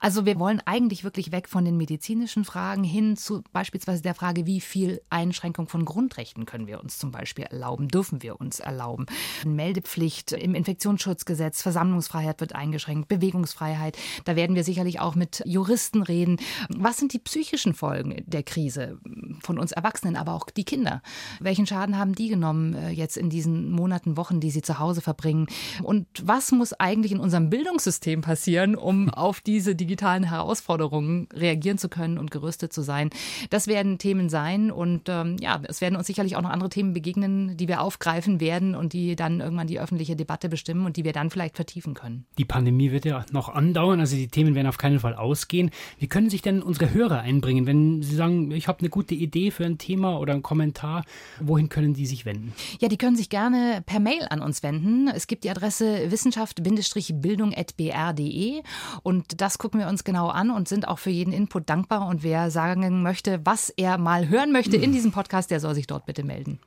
Also 0.00 0.26
wir 0.26 0.40
wollen 0.40 0.60
eigentlich 0.64 1.04
wirklich 1.04 1.30
weg 1.30 1.48
von 1.48 1.64
den 1.64 1.76
medizinischen 1.76 2.44
Fragen 2.44 2.82
hin 2.82 3.16
zu 3.16 3.44
beispielsweise 3.52 4.02
der 4.02 4.16
Frage, 4.16 4.44
wie 4.44 4.60
viel 4.60 5.00
Einschränkung 5.08 5.68
von 5.68 5.84
Grundrechten 5.84 6.44
können 6.44 6.66
wir 6.66 6.82
uns 6.82 6.98
zum 6.98 7.12
Beispiel 7.12 7.44
erlauben, 7.44 7.86
dürfen 7.86 8.22
wir 8.22 8.40
uns 8.40 8.58
erlauben. 8.58 9.06
Meldepflicht 9.46 10.32
im 10.32 10.56
Infektionsschutzgesetz, 10.56 11.62
Versammlungsfreiheit 11.62 12.40
wird 12.40 12.56
eingeschränkt, 12.56 13.06
Bewegungsfreiheit. 13.06 13.96
Da 14.24 14.34
werden 14.34 14.56
wir 14.56 14.64
sicherlich 14.64 14.98
auch 14.98 15.14
mit 15.14 15.44
Juristen 15.46 16.02
reden. 16.02 16.38
Was 16.70 16.96
sind 16.96 17.12
die 17.12 17.20
psychischen 17.20 17.72
Folgen 17.72 18.24
der 18.26 18.42
Krise 18.42 18.98
von 19.42 19.60
uns 19.60 19.70
Erwachsenen, 19.70 20.16
aber 20.16 20.34
auch 20.34 20.50
die 20.50 20.64
Kinder? 20.64 21.02
Welchen 21.38 21.68
Schaden 21.68 21.96
haben 21.96 22.16
die 22.16 22.31
genommen 22.32 22.74
äh, 22.74 22.90
jetzt 22.90 23.16
in 23.16 23.30
diesen 23.30 23.70
Monaten, 23.70 24.16
Wochen, 24.16 24.40
die 24.40 24.50
sie 24.50 24.62
zu 24.62 24.78
Hause 24.78 25.00
verbringen? 25.00 25.46
Und 25.82 26.06
was 26.24 26.50
muss 26.50 26.72
eigentlich 26.72 27.12
in 27.12 27.20
unserem 27.20 27.50
Bildungssystem 27.50 28.22
passieren, 28.22 28.74
um 28.74 29.10
auf 29.10 29.40
diese 29.40 29.74
digitalen 29.74 30.24
Herausforderungen 30.24 31.28
reagieren 31.32 31.78
zu 31.78 31.88
können 31.88 32.18
und 32.18 32.30
gerüstet 32.30 32.72
zu 32.72 32.82
sein? 32.82 33.10
Das 33.50 33.66
werden 33.66 33.98
Themen 33.98 34.28
sein 34.28 34.70
und 34.70 35.08
ähm, 35.08 35.36
ja, 35.40 35.60
es 35.68 35.80
werden 35.80 35.96
uns 35.96 36.06
sicherlich 36.06 36.36
auch 36.36 36.42
noch 36.42 36.50
andere 36.50 36.70
Themen 36.70 36.92
begegnen, 36.92 37.56
die 37.56 37.68
wir 37.68 37.80
aufgreifen 37.82 38.40
werden 38.40 38.74
und 38.74 38.92
die 38.92 39.14
dann 39.16 39.40
irgendwann 39.40 39.66
die 39.66 39.78
öffentliche 39.78 40.16
Debatte 40.16 40.48
bestimmen 40.48 40.86
und 40.86 40.96
die 40.96 41.04
wir 41.04 41.12
dann 41.12 41.30
vielleicht 41.30 41.56
vertiefen 41.56 41.94
können. 41.94 42.24
Die 42.38 42.44
Pandemie 42.44 42.90
wird 42.90 43.04
ja 43.04 43.24
noch 43.32 43.48
andauern, 43.50 44.00
also 44.00 44.16
die 44.16 44.28
Themen 44.28 44.54
werden 44.54 44.66
auf 44.66 44.78
keinen 44.78 45.00
Fall 45.00 45.14
ausgehen. 45.14 45.70
Wie 45.98 46.06
können 46.06 46.30
sich 46.30 46.42
denn 46.42 46.62
unsere 46.62 46.92
Hörer 46.92 47.20
einbringen, 47.20 47.66
wenn 47.66 48.02
sie 48.02 48.16
sagen, 48.16 48.50
ich 48.50 48.68
habe 48.68 48.80
eine 48.80 48.88
gute 48.88 49.14
Idee 49.14 49.50
für 49.50 49.64
ein 49.64 49.78
Thema 49.78 50.18
oder 50.18 50.32
einen 50.32 50.42
Kommentar? 50.42 51.04
Wohin 51.40 51.68
können 51.68 51.94
die 51.94 52.06
sich 52.06 52.21
sich 52.22 52.26
wenden? 52.26 52.52
Ja, 52.80 52.88
die 52.88 52.96
können 52.96 53.16
sich 53.16 53.28
gerne 53.28 53.82
per 53.84 54.00
Mail 54.00 54.26
an 54.30 54.40
uns 54.40 54.62
wenden. 54.62 55.08
Es 55.08 55.26
gibt 55.26 55.44
die 55.44 55.50
Adresse 55.50 56.10
wissenschaft-bildung.br.de 56.10 58.62
und 59.02 59.40
das 59.40 59.58
gucken 59.58 59.80
wir 59.80 59.88
uns 59.88 60.04
genau 60.04 60.28
an 60.28 60.50
und 60.50 60.68
sind 60.68 60.88
auch 60.88 60.98
für 60.98 61.10
jeden 61.10 61.32
Input 61.32 61.68
dankbar. 61.68 62.06
Und 62.06 62.22
wer 62.22 62.50
sagen 62.50 63.02
möchte, 63.02 63.40
was 63.44 63.70
er 63.70 63.98
mal 63.98 64.28
hören 64.28 64.52
möchte 64.52 64.76
in 64.76 64.92
diesem 64.92 65.10
Podcast, 65.12 65.50
der 65.50 65.60
soll 65.60 65.74
sich 65.74 65.86
dort 65.86 66.06
bitte 66.06 66.24
melden. 66.24 66.58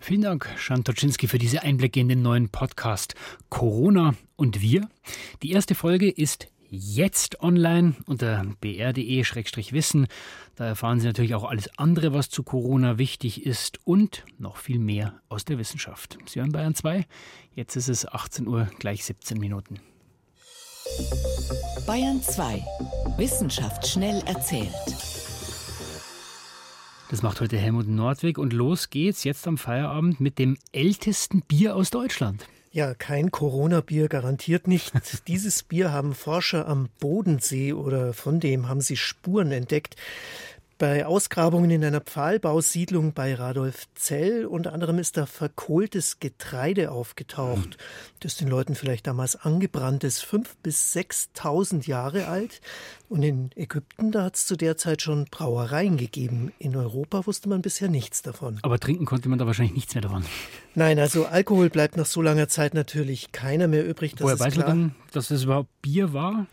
Vielen 0.00 0.22
Dank, 0.22 0.48
Schantoczynski, 0.56 1.28
für 1.28 1.38
diese 1.38 1.62
Einblicke 1.62 2.00
in 2.00 2.08
den 2.08 2.22
neuen 2.22 2.48
Podcast 2.48 3.14
Corona 3.50 4.14
und 4.34 4.60
wir. 4.60 4.88
Die 5.44 5.52
erste 5.52 5.76
Folge 5.76 6.10
ist 6.10 6.48
jetzt 6.72 7.40
online 7.42 7.94
unter 8.06 8.44
br.de-wissen. 8.60 10.06
Da 10.56 10.66
erfahren 10.66 11.00
Sie 11.00 11.06
natürlich 11.06 11.34
auch 11.34 11.44
alles 11.44 11.78
andere, 11.78 12.14
was 12.14 12.30
zu 12.30 12.42
Corona 12.42 12.98
wichtig 12.98 13.44
ist 13.44 13.78
und 13.84 14.24
noch 14.38 14.56
viel 14.56 14.78
mehr 14.78 15.20
aus 15.28 15.44
der 15.44 15.58
Wissenschaft. 15.58 16.18
Sie 16.26 16.40
hören 16.40 16.52
Bayern 16.52 16.74
2. 16.74 17.04
Jetzt 17.54 17.76
ist 17.76 17.88
es 17.88 18.08
18 18.08 18.48
Uhr, 18.48 18.68
gleich 18.78 19.04
17 19.04 19.38
Minuten. 19.38 19.80
Bayern 21.86 22.22
2. 22.22 22.64
Wissenschaft 23.18 23.86
schnell 23.86 24.22
erzählt. 24.26 24.72
Das 27.10 27.22
macht 27.22 27.42
heute 27.42 27.58
Helmut 27.58 27.88
Nordwig 27.88 28.38
und 28.38 28.54
los 28.54 28.88
geht's 28.88 29.24
jetzt 29.24 29.46
am 29.46 29.58
Feierabend 29.58 30.20
mit 30.20 30.38
dem 30.38 30.56
ältesten 30.72 31.42
Bier 31.42 31.76
aus 31.76 31.90
Deutschland. 31.90 32.46
Ja, 32.74 32.94
kein 32.94 33.30
Corona-Bier 33.30 34.08
garantiert 34.08 34.66
nicht. 34.66 34.92
Dieses 35.28 35.62
Bier 35.62 35.92
haben 35.92 36.14
Forscher 36.14 36.66
am 36.66 36.88
Bodensee 37.00 37.74
oder 37.74 38.14
von 38.14 38.40
dem 38.40 38.66
haben 38.66 38.80
sie 38.80 38.96
Spuren 38.96 39.52
entdeckt 39.52 39.94
bei 40.82 41.06
Ausgrabungen 41.06 41.70
in 41.70 41.84
einer 41.84 42.00
Pfahlbausiedlung 42.00 43.12
bei 43.12 43.36
Radolfzell. 43.36 44.46
Unter 44.46 44.72
anderem 44.72 44.98
ist 44.98 45.16
da 45.16 45.26
verkohltes 45.26 46.18
Getreide 46.18 46.90
aufgetaucht, 46.90 47.78
das 48.18 48.34
den 48.34 48.48
Leuten 48.48 48.74
vielleicht 48.74 49.06
damals 49.06 49.36
angebrannt 49.36 50.02
ist, 50.02 50.24
fünf 50.24 50.56
bis 50.56 50.92
sechstausend 50.92 51.86
Jahre 51.86 52.26
alt. 52.26 52.60
Und 53.08 53.22
in 53.22 53.50
Ägypten, 53.54 54.10
da 54.10 54.24
hat 54.24 54.34
es 54.34 54.46
zu 54.46 54.56
der 54.56 54.76
Zeit 54.76 55.02
schon 55.02 55.26
Brauereien 55.26 55.98
gegeben. 55.98 56.50
In 56.58 56.74
Europa 56.74 57.26
wusste 57.26 57.48
man 57.48 57.62
bisher 57.62 57.88
nichts 57.88 58.22
davon. 58.22 58.58
Aber 58.62 58.80
trinken 58.80 59.04
konnte 59.04 59.28
man 59.28 59.38
da 59.38 59.46
wahrscheinlich 59.46 59.74
nichts 59.74 59.94
mehr 59.94 60.02
davon. 60.02 60.24
Nein, 60.74 60.98
also 60.98 61.26
Alkohol 61.26 61.68
bleibt 61.68 61.98
nach 61.98 62.06
so 62.06 62.22
langer 62.22 62.48
Zeit 62.48 62.72
natürlich 62.72 63.30
keiner 63.30 63.68
mehr 63.68 63.86
übrig. 63.86 64.12
Das 64.12 64.22
Woher 64.22 64.40
weiß 64.40 64.54
klar. 64.54 64.66
man 64.68 64.78
dann, 64.78 64.94
dass 65.12 65.30
es 65.30 65.44
überhaupt 65.44 65.68
Bier 65.82 66.14
war? 66.14 66.46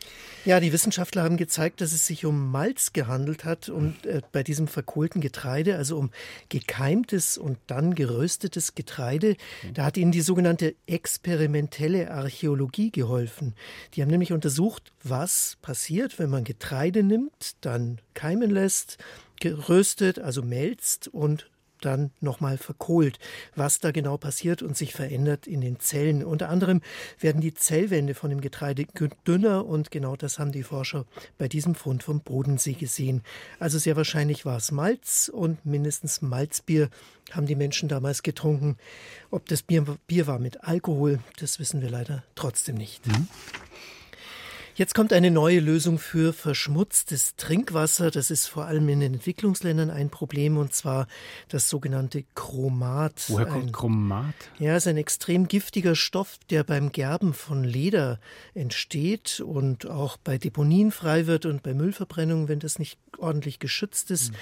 Ja, 0.43 0.59
die 0.59 0.74
Wissenschaftler 0.74 1.24
haben 1.24 1.38
gezeigt, 1.38 1.79
dass 1.79 1.93
es 1.93 2.05
sich 2.05 2.25
um 2.25 2.51
Malz 2.51 2.91
gehandelt 2.91 3.45
hat 3.45 3.69
und 3.69 4.05
äh, 4.05 4.18
bei 4.31 4.43
diesem 4.43 4.67
verkohlten 4.67 5.21
Getreide, 5.21 5.75
also 5.75 5.97
um 5.97 6.11
gekeimtes 6.49 7.38
und 7.38 7.57
dann 7.67 7.95
geröstetes 7.95 8.75
Getreide. 8.75 9.35
Mhm. 9.63 9.73
Da 9.73 9.85
hat 9.85 9.97
ihnen 9.97 10.11
die 10.11 10.21
sogenannte 10.21 10.75
experimentelle 10.88 12.11
Archäologie 12.11 12.91
geholfen. 12.91 13.55
Die 13.93 14.01
haben 14.01 14.09
nämlich 14.09 14.33
untersucht, 14.33 14.91
was 15.03 15.57
passiert, 15.61 16.19
wenn 16.19 16.29
man 16.29 16.43
Getreide 16.43 17.03
nimmt, 17.03 17.55
dann 17.61 17.99
keimen 18.13 18.49
lässt, 18.49 18.97
geröstet, 19.39 20.19
also 20.19 20.41
melzt 20.41 21.07
und 21.07 21.49
dann 21.81 22.12
nochmal 22.21 22.57
verkohlt, 22.57 23.19
was 23.55 23.79
da 23.79 23.91
genau 23.91 24.17
passiert 24.17 24.62
und 24.62 24.77
sich 24.77 24.93
verändert 24.93 25.48
in 25.48 25.62
den 25.62 25.79
Zellen. 25.79 26.24
Unter 26.24 26.50
anderem 26.50 26.81
werden 27.19 27.41
die 27.41 27.53
Zellwände 27.53 28.13
von 28.13 28.29
dem 28.29 28.41
Getreide 28.41 28.86
dünner 29.27 29.65
und 29.65 29.91
genau 29.91 30.15
das 30.15 30.39
haben 30.39 30.51
die 30.51 30.63
Forscher 30.63 31.05
bei 31.38 31.48
diesem 31.48 31.75
Fund 31.75 32.03
vom 32.03 32.21
Bodensee 32.21 32.74
gesehen. 32.74 33.24
Also 33.59 33.77
sehr 33.77 33.95
wahrscheinlich 33.95 34.45
war 34.45 34.57
es 34.57 34.71
Malz 34.71 35.29
und 35.33 35.65
mindestens 35.65 36.21
Malzbier 36.21 36.89
haben 37.31 37.45
die 37.45 37.55
Menschen 37.55 37.89
damals 37.89 38.24
getrunken. 38.24 38.77
Ob 39.31 39.48
das 39.48 39.62
Bier, 39.62 39.86
Bier 40.07 40.27
war 40.27 40.39
mit 40.39 40.63
Alkohol, 40.63 41.19
das 41.39 41.59
wissen 41.59 41.81
wir 41.81 41.89
leider 41.89 42.24
trotzdem 42.36 42.75
nicht. 42.75 43.05
Mhm. 43.07 43.27
Jetzt 44.79 44.95
kommt 44.95 45.12
eine 45.12 45.29
neue 45.29 45.59
Lösung 45.59 46.00
für 46.00 46.31
verschmutztes 46.31 47.36
Trinkwasser. 47.36 48.12
Das 48.12 48.31
ist 48.31 48.48
vor 48.48 48.63
allem 48.63 48.88
in 48.88 49.01
den 49.01 49.15
Entwicklungsländern 49.15 49.89
ein 49.89 50.09
Problem 50.09 50.55
und 50.55 50.71
zwar 50.71 51.07
das 51.50 51.69
sogenannte 51.69 52.24
Chromat. 52.33 53.25
Woher 53.27 53.45
kommt 53.45 53.65
ein, 53.65 53.71
Chromat? 53.74 54.33
Ja, 54.57 54.77
es 54.77 54.86
ist 54.86 54.88
ein 54.88 54.95
extrem 54.95 55.50
giftiger 55.50 55.95
Stoff, 55.95 56.38
der 56.50 56.63
beim 56.63 56.93
Gerben 56.93 57.33
von 57.33 57.65
Leder 57.65 58.21
entsteht 58.53 59.41
und 59.41 59.86
auch 59.86 60.15
bei 60.15 60.38
Deponien 60.38 60.93
frei 60.93 61.27
wird 61.27 61.45
und 61.45 61.62
bei 61.62 61.74
Müllverbrennung, 61.74 62.48
wenn 62.48 62.59
das 62.59 62.79
nicht 62.79 62.98
ordentlich 63.17 63.59
geschützt 63.59 64.12
ist. 64.12 64.31
Mhm. 64.31 64.38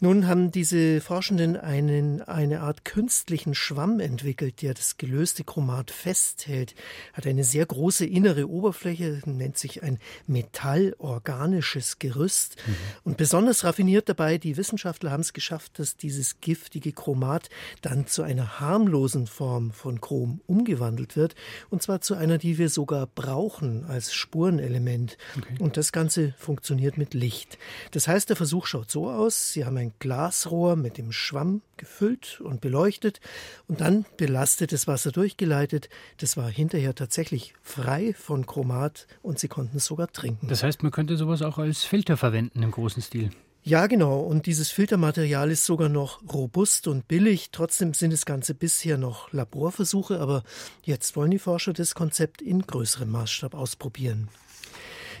Nun 0.00 0.26
haben 0.26 0.50
diese 0.50 1.02
Forschenden 1.02 1.56
einen, 1.56 2.22
eine 2.22 2.60
Art 2.60 2.84
künstlichen 2.84 3.54
Schwamm 3.54 4.00
entwickelt, 4.00 4.62
der 4.62 4.74
das 4.74 4.96
gelöste 4.96 5.44
Chromat 5.44 5.90
festhält. 5.90 6.74
Hat 7.12 7.26
eine 7.26 7.44
sehr 7.44 7.66
große 7.66 8.06
innere 8.06 8.48
Oberfläche, 8.48 9.20
nennt 9.26 9.58
sich 9.66 9.82
ein 9.82 9.98
metallorganisches 10.26 11.98
Gerüst. 11.98 12.56
Mhm. 12.66 12.76
Und 13.04 13.16
besonders 13.16 13.64
raffiniert 13.64 14.08
dabei, 14.08 14.38
die 14.38 14.56
Wissenschaftler 14.56 15.10
haben 15.10 15.20
es 15.20 15.32
geschafft, 15.32 15.78
dass 15.78 15.96
dieses 15.96 16.40
giftige 16.40 16.92
Chromat 16.92 17.48
dann 17.82 18.06
zu 18.06 18.22
einer 18.22 18.60
harmlosen 18.60 19.26
Form 19.26 19.72
von 19.72 20.00
Chrom 20.00 20.40
umgewandelt 20.46 21.16
wird. 21.16 21.34
Und 21.70 21.82
zwar 21.82 22.00
zu 22.00 22.14
einer, 22.14 22.38
die 22.38 22.58
wir 22.58 22.68
sogar 22.68 23.06
brauchen 23.06 23.84
als 23.84 24.12
Spurenelement. 24.14 25.18
Okay. 25.36 25.56
Und 25.58 25.76
das 25.76 25.92
Ganze 25.92 26.34
funktioniert 26.38 26.98
mit 26.98 27.14
Licht. 27.14 27.58
Das 27.90 28.08
heißt, 28.08 28.28
der 28.28 28.36
Versuch 28.36 28.66
schaut 28.66 28.90
so 28.90 29.10
aus. 29.10 29.52
Sie 29.52 29.64
haben 29.64 29.76
ein 29.76 29.92
Glasrohr 29.98 30.76
mit 30.76 30.98
dem 30.98 31.12
Schwamm 31.12 31.62
gefüllt 31.76 32.40
und 32.40 32.60
beleuchtet 32.60 33.20
und 33.68 33.80
dann 33.80 34.06
belastetes 34.16 34.86
Wasser 34.86 35.12
durchgeleitet. 35.12 35.88
Das 36.18 36.36
war 36.36 36.48
hinterher 36.48 36.94
tatsächlich 36.94 37.54
frei 37.62 38.14
von 38.14 38.46
Chromat 38.46 39.06
und 39.22 39.38
sie 39.38 39.48
konnten 39.56 39.78
es 39.78 39.86
sogar 39.86 40.12
trinken. 40.12 40.48
Das 40.48 40.62
heißt, 40.62 40.82
man 40.82 40.92
könnte 40.92 41.16
sowas 41.16 41.40
auch 41.40 41.56
als 41.56 41.82
Filter 41.82 42.18
verwenden 42.18 42.62
im 42.62 42.72
großen 42.72 43.02
Stil. 43.02 43.30
Ja, 43.62 43.86
genau. 43.86 44.20
Und 44.20 44.44
dieses 44.44 44.70
Filtermaterial 44.70 45.50
ist 45.50 45.64
sogar 45.64 45.88
noch 45.88 46.20
robust 46.30 46.88
und 46.88 47.08
billig. 47.08 47.48
Trotzdem 47.52 47.94
sind 47.94 48.12
das 48.12 48.26
Ganze 48.26 48.54
bisher 48.54 48.98
noch 48.98 49.32
Laborversuche, 49.32 50.20
aber 50.20 50.42
jetzt 50.82 51.16
wollen 51.16 51.30
die 51.30 51.38
Forscher 51.38 51.72
das 51.72 51.94
Konzept 51.94 52.42
in 52.42 52.66
größerem 52.66 53.10
Maßstab 53.10 53.54
ausprobieren. 53.54 54.28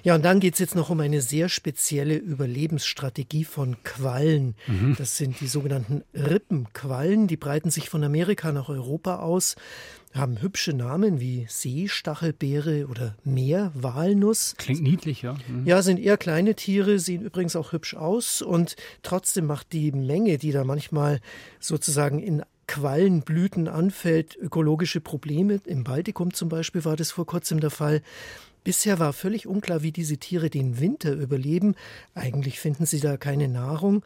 Ja, 0.06 0.14
und 0.14 0.24
dann 0.24 0.38
geht 0.38 0.52
es 0.52 0.60
jetzt 0.60 0.76
noch 0.76 0.88
um 0.88 1.00
eine 1.00 1.20
sehr 1.20 1.48
spezielle 1.48 2.14
Überlebensstrategie 2.14 3.42
von 3.42 3.82
Quallen. 3.82 4.54
Mhm. 4.68 4.94
Das 4.96 5.16
sind 5.16 5.40
die 5.40 5.48
sogenannten 5.48 6.04
Rippenquallen. 6.14 7.26
Die 7.26 7.36
breiten 7.36 7.72
sich 7.72 7.88
von 7.88 8.04
Amerika 8.04 8.52
nach 8.52 8.68
Europa 8.68 9.16
aus 9.16 9.56
haben 10.14 10.40
hübsche 10.40 10.72
Namen 10.72 11.20
wie 11.20 11.44
Seestachelbeere 11.48 12.86
oder 12.86 13.16
Meerwalnuss. 13.24 14.54
Klingt 14.56 14.80
niedlich, 14.80 15.22
ja. 15.22 15.34
Mhm. 15.48 15.66
Ja, 15.66 15.82
sind 15.82 15.98
eher 15.98 16.16
kleine 16.16 16.54
Tiere, 16.54 17.00
sehen 17.00 17.22
übrigens 17.22 17.56
auch 17.56 17.72
hübsch 17.72 17.94
aus 17.94 18.40
und 18.40 18.76
trotzdem 19.02 19.44
macht 19.46 19.72
die 19.72 19.90
Menge, 19.92 20.38
die 20.38 20.52
da 20.52 20.64
manchmal 20.64 21.20
sozusagen 21.60 22.20
in 22.20 22.44
Quallenblüten 22.66 23.68
anfällt, 23.68 24.36
ökologische 24.36 25.00
Probleme. 25.00 25.60
Im 25.66 25.84
Baltikum 25.84 26.32
zum 26.32 26.48
Beispiel 26.48 26.84
war 26.84 26.96
das 26.96 27.10
vor 27.10 27.26
kurzem 27.26 27.60
der 27.60 27.70
Fall. 27.70 28.02
Bisher 28.66 28.98
war 28.98 29.12
völlig 29.12 29.46
unklar, 29.46 29.84
wie 29.84 29.92
diese 29.92 30.16
Tiere 30.16 30.50
den 30.50 30.80
Winter 30.80 31.12
überleben. 31.12 31.76
Eigentlich 32.16 32.58
finden 32.58 32.84
sie 32.84 32.98
da 32.98 33.16
keine 33.16 33.46
Nahrung 33.46 34.04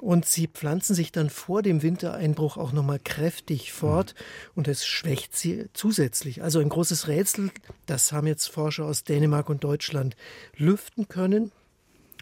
und 0.00 0.26
sie 0.26 0.48
pflanzen 0.48 0.94
sich 0.94 1.12
dann 1.12 1.30
vor 1.30 1.62
dem 1.62 1.80
Wintereinbruch 1.80 2.58
auch 2.58 2.72
nochmal 2.72 2.98
kräftig 3.02 3.72
fort 3.72 4.14
mhm. 4.14 4.50
und 4.56 4.68
es 4.68 4.84
schwächt 4.84 5.34
sie 5.34 5.64
zusätzlich. 5.72 6.42
Also 6.42 6.58
ein 6.58 6.68
großes 6.68 7.08
Rätsel, 7.08 7.52
das 7.86 8.12
haben 8.12 8.26
jetzt 8.26 8.48
Forscher 8.48 8.84
aus 8.84 9.04
Dänemark 9.04 9.48
und 9.48 9.64
Deutschland 9.64 10.14
lüften 10.58 11.08
können, 11.08 11.50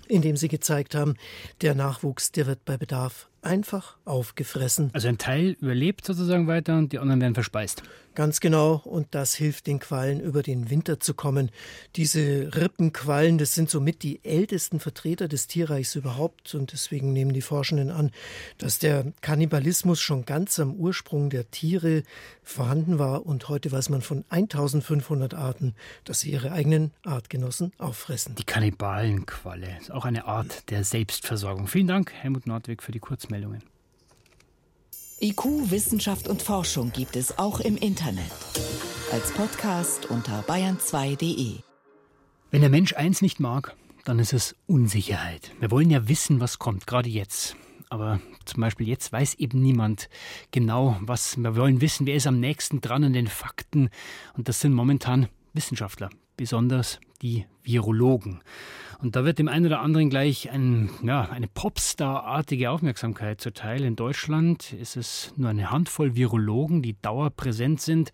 indem 0.06 0.36
sie 0.36 0.46
gezeigt 0.46 0.94
haben, 0.94 1.16
der 1.60 1.74
Nachwuchs, 1.74 2.30
der 2.30 2.46
wird 2.46 2.64
bei 2.64 2.76
Bedarf 2.76 3.29
einfach 3.42 3.96
aufgefressen. 4.04 4.90
Also 4.92 5.08
ein 5.08 5.18
Teil 5.18 5.56
überlebt 5.60 6.04
sozusagen 6.04 6.46
weiter 6.46 6.78
und 6.78 6.92
die 6.92 6.98
anderen 6.98 7.20
werden 7.20 7.34
verspeist. 7.34 7.82
Ganz 8.16 8.40
genau, 8.40 8.74
und 8.84 9.06
das 9.12 9.34
hilft 9.34 9.68
den 9.68 9.78
Quallen 9.78 10.20
über 10.20 10.42
den 10.42 10.68
Winter 10.68 10.98
zu 10.98 11.14
kommen. 11.14 11.50
Diese 11.94 12.50
Rippenquallen, 12.54 13.38
das 13.38 13.54
sind 13.54 13.70
somit 13.70 14.02
die 14.02 14.24
ältesten 14.24 14.80
Vertreter 14.80 15.28
des 15.28 15.46
Tierreichs 15.46 15.94
überhaupt 15.94 16.54
und 16.56 16.72
deswegen 16.72 17.12
nehmen 17.12 17.32
die 17.32 17.40
Forschenden 17.40 17.90
an, 17.90 18.10
dass 18.58 18.80
der 18.80 19.12
Kannibalismus 19.20 20.00
schon 20.00 20.24
ganz 20.24 20.58
am 20.58 20.74
Ursprung 20.74 21.30
der 21.30 21.52
Tiere 21.52 22.02
vorhanden 22.42 22.98
war 22.98 23.24
und 23.26 23.48
heute 23.48 23.70
weiß 23.70 23.90
man 23.90 24.02
von 24.02 24.24
1500 24.28 25.34
Arten, 25.34 25.76
dass 26.04 26.20
sie 26.20 26.32
ihre 26.32 26.50
eigenen 26.50 26.90
Artgenossen 27.04 27.72
auffressen. 27.78 28.34
Die 28.34 28.44
Kannibalenqualle 28.44 29.78
ist 29.80 29.92
auch 29.92 30.04
eine 30.04 30.24
Art 30.24 30.68
der 30.70 30.82
Selbstversorgung. 30.82 31.68
Vielen 31.68 31.86
Dank, 31.86 32.12
Helmut 32.12 32.48
Nordwig, 32.48 32.82
für 32.82 32.90
die 32.90 32.98
Kurzmeldungen. 33.30 33.62
IQ, 35.20 35.70
Wissenschaft 35.70 36.26
und 36.26 36.42
Forschung 36.42 36.90
gibt 36.92 37.14
es 37.14 37.38
auch 37.38 37.60
im 37.60 37.76
Internet. 37.76 38.32
Als 39.12 39.32
Podcast 39.32 40.06
unter 40.06 40.42
bayern2.de. 40.42 41.58
Wenn 42.50 42.60
der 42.60 42.70
Mensch 42.70 42.94
eins 42.94 43.22
nicht 43.22 43.38
mag, 43.38 43.76
dann 44.04 44.18
ist 44.18 44.32
es 44.32 44.56
Unsicherheit. 44.66 45.52
Wir 45.60 45.70
wollen 45.70 45.90
ja 45.90 46.08
wissen, 46.08 46.40
was 46.40 46.58
kommt, 46.58 46.88
gerade 46.88 47.08
jetzt. 47.08 47.54
Aber 47.88 48.20
zum 48.46 48.62
Beispiel 48.62 48.88
jetzt 48.88 49.12
weiß 49.12 49.34
eben 49.34 49.62
niemand 49.62 50.08
genau, 50.50 50.96
was 51.00 51.36
wir 51.36 51.54
wollen 51.54 51.80
wissen, 51.80 52.06
wer 52.06 52.16
ist 52.16 52.26
am 52.26 52.40
nächsten 52.40 52.80
dran 52.80 53.04
an 53.04 53.12
den 53.12 53.28
Fakten. 53.28 53.90
Und 54.36 54.48
das 54.48 54.60
sind 54.60 54.72
momentan 54.72 55.28
Wissenschaftler, 55.52 56.10
besonders 56.36 57.00
die 57.22 57.46
Virologen. 57.62 58.40
Und 59.02 59.16
da 59.16 59.24
wird 59.24 59.38
dem 59.38 59.48
einen 59.48 59.66
oder 59.66 59.80
anderen 59.80 60.10
gleich 60.10 60.50
ein, 60.50 60.90
ja, 61.02 61.22
eine 61.22 61.48
Popstar-artige 61.48 62.70
Aufmerksamkeit 62.70 63.40
zuteil. 63.40 63.82
In 63.82 63.96
Deutschland 63.96 64.72
ist 64.74 64.96
es 64.96 65.32
nur 65.36 65.48
eine 65.48 65.70
Handvoll 65.70 66.16
Virologen, 66.16 66.82
die 66.82 67.00
dauerpräsent 67.00 67.80
sind. 67.80 68.12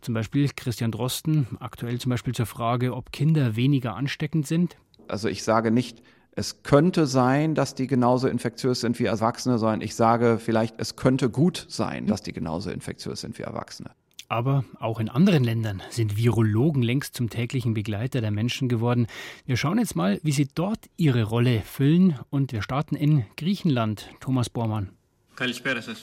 Zum 0.00 0.14
Beispiel 0.14 0.48
Christian 0.54 0.92
Drosten, 0.92 1.46
aktuell 1.58 1.98
zum 1.98 2.10
Beispiel 2.10 2.34
zur 2.34 2.46
Frage, 2.46 2.94
ob 2.94 3.12
Kinder 3.12 3.56
weniger 3.56 3.96
ansteckend 3.96 4.46
sind. 4.46 4.76
Also 5.08 5.28
ich 5.28 5.42
sage 5.42 5.70
nicht, 5.70 6.02
es 6.32 6.62
könnte 6.62 7.06
sein, 7.06 7.54
dass 7.54 7.74
die 7.74 7.86
genauso 7.88 8.28
infektiös 8.28 8.80
sind 8.80 8.98
wie 9.00 9.04
Erwachsene, 9.04 9.58
sondern 9.58 9.80
ich 9.80 9.94
sage 9.94 10.38
vielleicht, 10.38 10.76
es 10.78 10.96
könnte 10.96 11.28
gut 11.28 11.66
sein, 11.68 12.06
dass 12.06 12.22
die 12.22 12.32
genauso 12.32 12.70
infektiös 12.70 13.20
sind 13.20 13.36
wie 13.38 13.42
Erwachsene. 13.42 13.90
Aber 14.30 14.64
auch 14.78 15.00
in 15.00 15.08
anderen 15.08 15.42
Ländern 15.42 15.82
sind 15.90 16.16
Virologen 16.16 16.82
längst 16.82 17.16
zum 17.16 17.30
täglichen 17.30 17.74
Begleiter 17.74 18.20
der 18.20 18.30
Menschen 18.30 18.68
geworden. 18.68 19.08
Wir 19.44 19.56
schauen 19.56 19.78
jetzt 19.78 19.96
mal, 19.96 20.20
wie 20.22 20.30
sie 20.30 20.46
dort 20.54 20.78
ihre 20.96 21.24
Rolle 21.24 21.62
füllen 21.62 22.16
und 22.30 22.52
wir 22.52 22.62
starten 22.62 22.94
in 22.94 23.26
Griechenland. 23.36 24.08
Thomas 24.20 24.48
Bormann. 24.48 24.90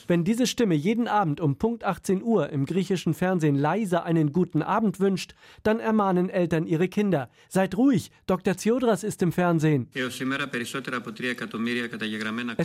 Wenn 0.08 0.24
diese 0.24 0.46
Stimme 0.46 0.74
jeden 0.74 1.06
Abend 1.06 1.40
um 1.40 1.56
Punkt 1.56 1.84
18 1.84 2.22
Uhr 2.22 2.50
im 2.50 2.66
griechischen 2.66 3.14
Fernsehen 3.14 3.54
leise 3.54 4.02
einen 4.02 4.32
guten 4.32 4.62
Abend 4.62 5.00
wünscht, 5.00 5.34
dann 5.62 5.78
ermahnen 5.78 6.28
Eltern 6.28 6.66
ihre 6.66 6.88
Kinder. 6.88 7.30
Seid 7.48 7.76
ruhig, 7.76 8.10
Dr. 8.26 8.56
Ziodras 8.56 9.04
ist 9.04 9.22
im 9.22 9.32
Fernsehen. 9.32 9.88
Es 9.94 10.20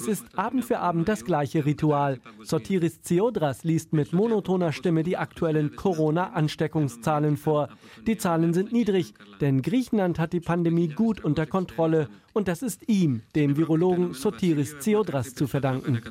ist 0.08 0.38
Abend 0.38 0.66
für 0.66 0.80
Abend 0.80 1.08
das 1.08 1.26
gleiche 1.26 1.66
Ritual. 1.66 2.20
Sotiris 2.42 3.02
Ziodras 3.02 3.64
liest 3.64 3.94
mit 3.94 4.14
monotoner 4.14 4.72
Stimme 4.72 5.04
die 5.04 5.18
aktuellen 5.18 5.76
Corona-Ansteckungszahlen 5.76 7.38
vor. 7.38 7.70
Die 8.08 8.18
Zahlen 8.18 8.54
sind 8.54 8.72
niedrig, 8.72 9.14
denn 9.42 9.62
Griechenland 9.62 10.18
hat 10.18 10.34
die 10.34 10.40
Pandemie 10.40 10.88
gut 10.88 11.24
unter 11.24 11.46
Kontrolle 11.46 12.10
und 12.34 12.48
das 12.48 12.62
ist 12.62 12.88
ihm, 12.90 13.22
dem 13.36 13.56
Virologen 13.58 14.14
Sotiris 14.14 14.80
Ziodras, 14.80 15.36
zu 15.36 15.48
verdanken. 15.48 16.02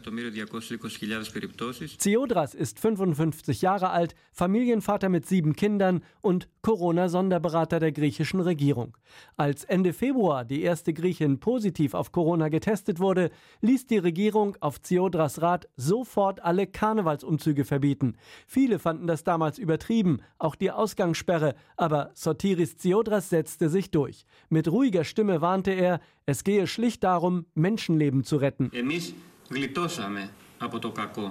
Ziodras 1.98 2.54
ist 2.54 2.80
55 2.80 3.62
Jahre 3.62 3.90
alt, 3.90 4.14
Familienvater 4.32 5.08
mit 5.08 5.26
sieben 5.26 5.54
Kindern 5.54 6.02
und 6.20 6.48
Corona-Sonderberater 6.62 7.80
der 7.80 7.92
griechischen 7.92 8.40
Regierung. 8.40 8.96
Als 9.36 9.64
Ende 9.64 9.92
Februar 9.92 10.44
die 10.44 10.62
erste 10.62 10.92
Griechin 10.94 11.40
positiv 11.40 11.94
auf 11.94 12.12
Corona 12.12 12.48
getestet 12.48 13.00
wurde, 13.00 13.30
ließ 13.60 13.88
die 13.88 13.98
Regierung 13.98 14.56
auf 14.60 14.80
Ziodras 14.80 15.42
Rat 15.42 15.68
sofort 15.76 16.40
alle 16.42 16.68
Karnevalsumzüge 16.68 17.64
verbieten. 17.64 18.16
Viele 18.46 18.78
fanden 18.78 19.08
das 19.08 19.24
damals 19.24 19.58
übertrieben, 19.58 20.20
auch 20.38 20.54
die 20.54 20.70
Ausgangssperre, 20.70 21.56
aber 21.76 22.10
Sotiris 22.14 22.76
Ziodras 22.76 23.28
setzte 23.28 23.68
sich 23.68 23.90
durch. 23.90 24.24
Mit 24.48 24.70
ruhiger 24.70 25.02
Stimme 25.02 25.40
warnte 25.40 25.72
er, 25.72 26.00
es 26.26 26.44
gehe 26.44 26.68
schlicht 26.68 27.02
darum, 27.02 27.46
Menschenleben 27.54 28.22
zu 28.22 28.36
retten. 28.36 28.70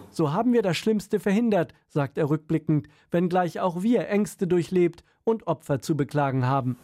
So 0.10 0.34
haben 0.34 0.52
wir 0.52 0.62
das 0.62 0.76
Schlimmste 0.76 1.22
verhindert, 1.22 1.74
sagt 1.88 2.18
er 2.18 2.30
rückblickend, 2.30 2.90
wenngleich 3.12 3.62
auch 3.62 3.82
wir 3.82 4.10
Ängste 4.10 4.46
durchlebt 4.46 5.06
und 5.24 5.48
Opfer 5.48 5.82
zu 5.82 5.96
beklagen 5.96 6.46
haben. 6.46 6.78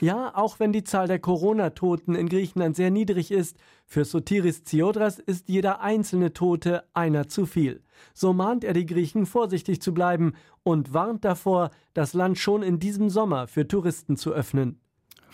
Ja, 0.00 0.34
auch 0.34 0.58
wenn 0.58 0.72
die 0.72 0.82
Zahl 0.82 1.06
der 1.06 1.20
Corona-Toten 1.20 2.16
in 2.16 2.28
Griechenland 2.28 2.74
sehr 2.74 2.90
niedrig 2.90 3.30
ist, 3.30 3.56
für 3.86 4.04
Sotiris 4.04 4.64
Ziodras 4.64 5.20
ist 5.20 5.48
jeder 5.48 5.80
einzelne 5.80 6.32
Tote 6.32 6.82
einer 6.92 7.28
zu 7.28 7.46
viel. 7.46 7.82
So 8.14 8.32
mahnt 8.32 8.64
er 8.64 8.72
die 8.72 8.86
Griechen, 8.86 9.26
vorsichtig 9.26 9.80
zu 9.80 9.94
bleiben 9.94 10.32
und 10.64 10.92
warnt 10.92 11.24
davor, 11.24 11.70
das 11.92 12.14
Land 12.14 12.38
schon 12.38 12.62
in 12.62 12.80
diesem 12.80 13.10
Sommer 13.10 13.46
für 13.46 13.68
Touristen 13.68 14.16
zu 14.16 14.32
öffnen 14.32 14.80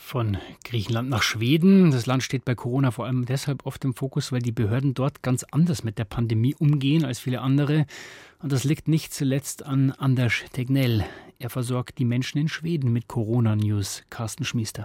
von 0.01 0.39
Griechenland 0.65 1.09
nach 1.09 1.23
Schweden. 1.23 1.91
Das 1.91 2.07
Land 2.07 2.23
steht 2.23 2.45
bei 2.45 2.55
Corona 2.55 2.91
vor 2.91 3.07
allem 3.07 3.27
deshalb 3.27 3.67
oft 3.67 3.85
im 3.85 3.95
Fokus, 3.95 4.33
weil 4.33 4.41
die 4.41 4.51
Behörden 4.51 4.95
dort 4.95 5.23
ganz 5.23 5.45
anders 5.51 5.85
mit 5.85 5.99
der 5.99 6.05
Pandemie 6.05 6.55
umgehen 6.57 7.05
als 7.05 7.21
viele 7.21 7.41
andere. 7.41 7.87
Und 8.41 8.51
das 8.51 8.65
liegt 8.65 8.89
nicht 8.89 9.15
zuletzt 9.15 9.65
an 9.65 9.93
Anders 9.93 10.43
Tegnell. 10.53 11.05
Er 11.39 11.51
versorgt 11.51 11.99
die 11.99 12.05
Menschen 12.05 12.39
in 12.39 12.49
Schweden 12.49 12.93
mit 12.93 13.07
Corona-News. 13.07 14.03
Carsten 14.11 14.45
Schmiester. 14.45 14.85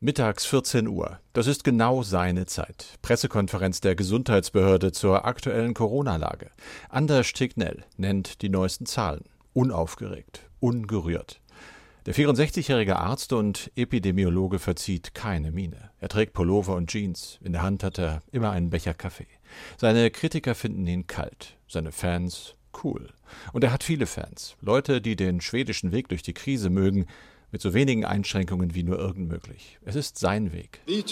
Mittags 0.00 0.44
14 0.44 0.86
Uhr. 0.86 1.18
Das 1.32 1.48
ist 1.48 1.64
genau 1.64 2.04
seine 2.04 2.46
Zeit. 2.46 2.98
Pressekonferenz 3.02 3.80
der 3.80 3.96
Gesundheitsbehörde 3.96 4.92
zur 4.92 5.24
aktuellen 5.24 5.74
Corona-Lage. 5.74 6.50
Anders 6.88 7.32
Tegnell 7.32 7.84
nennt 7.96 8.42
die 8.42 8.48
neuesten 8.48 8.86
Zahlen. 8.86 9.24
Unaufgeregt, 9.54 10.48
ungerührt. 10.60 11.40
Der 12.06 12.14
64-jährige 12.14 12.96
Arzt 12.96 13.32
und 13.32 13.70
Epidemiologe 13.74 14.58
verzieht 14.58 15.14
keine 15.14 15.50
Miene. 15.50 15.90
Er 15.98 16.08
trägt 16.08 16.32
Pullover 16.32 16.74
und 16.76 16.90
Jeans. 16.90 17.38
In 17.42 17.52
der 17.52 17.62
Hand 17.62 17.82
hat 17.82 17.98
er 17.98 18.22
immer 18.32 18.50
einen 18.50 18.70
Becher 18.70 18.94
Kaffee. 18.94 19.26
Seine 19.76 20.10
Kritiker 20.10 20.54
finden 20.54 20.86
ihn 20.86 21.06
kalt, 21.06 21.56
seine 21.66 21.92
Fans 21.92 22.54
cool. 22.82 23.08
Und 23.52 23.64
er 23.64 23.72
hat 23.72 23.84
viele 23.84 24.06
Fans. 24.06 24.56
Leute, 24.60 25.00
die 25.00 25.16
den 25.16 25.40
schwedischen 25.40 25.92
Weg 25.92 26.08
durch 26.08 26.22
die 26.22 26.34
Krise 26.34 26.70
mögen, 26.70 27.06
mit 27.50 27.62
so 27.62 27.72
wenigen 27.74 28.04
Einschränkungen 28.04 28.74
wie 28.74 28.82
nur 28.82 28.98
irgend 28.98 29.28
möglich. 29.28 29.78
Es 29.84 29.96
ist 29.96 30.18
sein 30.18 30.52
Weg. 30.52 30.80
Wir 30.86 31.02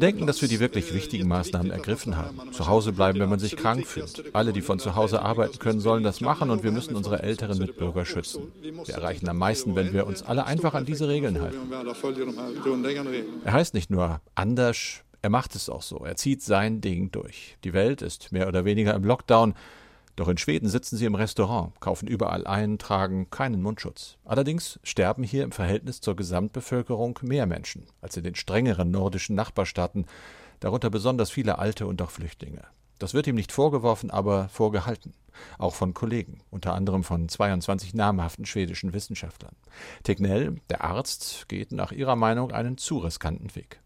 denken, 0.00 0.26
dass 0.26 0.42
wir 0.42 0.48
die 0.48 0.60
wirklich 0.60 0.94
wichtigen 0.94 1.28
Maßnahmen 1.28 1.70
ergriffen 1.70 2.16
haben. 2.16 2.52
Zu 2.52 2.66
Hause 2.66 2.92
bleiben, 2.92 3.18
wenn 3.18 3.28
man 3.28 3.38
sich 3.38 3.56
krank 3.56 3.86
fühlt. 3.86 4.34
Alle, 4.34 4.52
die 4.52 4.62
von 4.62 4.78
zu 4.78 4.94
Hause 4.94 5.22
arbeiten 5.22 5.58
können, 5.58 5.80
sollen 5.80 6.04
das 6.04 6.20
machen 6.20 6.50
und 6.50 6.62
wir 6.62 6.72
müssen 6.72 6.94
unsere 6.94 7.22
älteren 7.22 7.58
Mitbürger 7.58 8.04
schützen. 8.04 8.52
Wir 8.62 8.94
erreichen 8.94 9.28
am 9.28 9.38
meisten, 9.38 9.74
wenn 9.74 9.92
wir 9.92 10.06
uns 10.06 10.22
alle 10.22 10.46
einfach 10.46 10.74
an 10.74 10.84
diese 10.84 11.08
Regeln 11.08 11.40
halten. 11.40 11.58
Er 13.44 13.52
heißt 13.52 13.74
nicht 13.74 13.90
nur 13.90 14.20
anders, 14.34 15.02
er 15.22 15.30
macht 15.30 15.54
es 15.54 15.68
auch 15.68 15.82
so. 15.82 15.98
Er 15.98 16.16
zieht 16.16 16.42
sein 16.42 16.80
Ding 16.80 17.10
durch. 17.10 17.56
Die 17.64 17.72
Welt 17.72 18.02
ist 18.02 18.32
mehr 18.32 18.48
oder 18.48 18.64
weniger 18.64 18.94
im 18.94 19.04
Lockdown. 19.04 19.54
Doch 20.16 20.28
in 20.28 20.38
Schweden 20.38 20.68
sitzen 20.68 20.96
sie 20.96 21.06
im 21.06 21.14
Restaurant, 21.14 21.80
kaufen 21.80 22.06
überall 22.06 22.46
ein, 22.46 22.78
tragen 22.78 23.30
keinen 23.30 23.62
Mundschutz. 23.62 24.18
Allerdings 24.24 24.78
sterben 24.82 25.22
hier 25.22 25.44
im 25.44 25.52
Verhältnis 25.52 26.00
zur 26.00 26.16
Gesamtbevölkerung 26.16 27.18
mehr 27.22 27.46
Menschen 27.46 27.86
als 28.00 28.16
in 28.16 28.24
den 28.24 28.34
strengeren 28.34 28.90
nordischen 28.90 29.36
Nachbarstaaten, 29.36 30.06
darunter 30.60 30.90
besonders 30.90 31.30
viele 31.30 31.58
Alte 31.58 31.86
und 31.86 32.02
auch 32.02 32.10
Flüchtlinge. 32.10 32.64
Das 33.00 33.14
wird 33.14 33.26
ihm 33.26 33.34
nicht 33.34 33.50
vorgeworfen, 33.50 34.10
aber 34.10 34.50
vorgehalten. 34.50 35.14
Auch 35.56 35.74
von 35.74 35.94
Kollegen, 35.94 36.42
unter 36.50 36.74
anderem 36.74 37.02
von 37.02 37.30
22 37.30 37.94
namhaften 37.94 38.44
schwedischen 38.44 38.92
Wissenschaftlern. 38.92 39.56
Tegnell, 40.02 40.56
der 40.68 40.84
Arzt, 40.84 41.46
geht 41.48 41.72
nach 41.72 41.92
ihrer 41.92 42.14
Meinung 42.14 42.52
einen 42.52 42.76
zu 42.76 42.98
riskanten 42.98 43.54
Weg. 43.54 43.80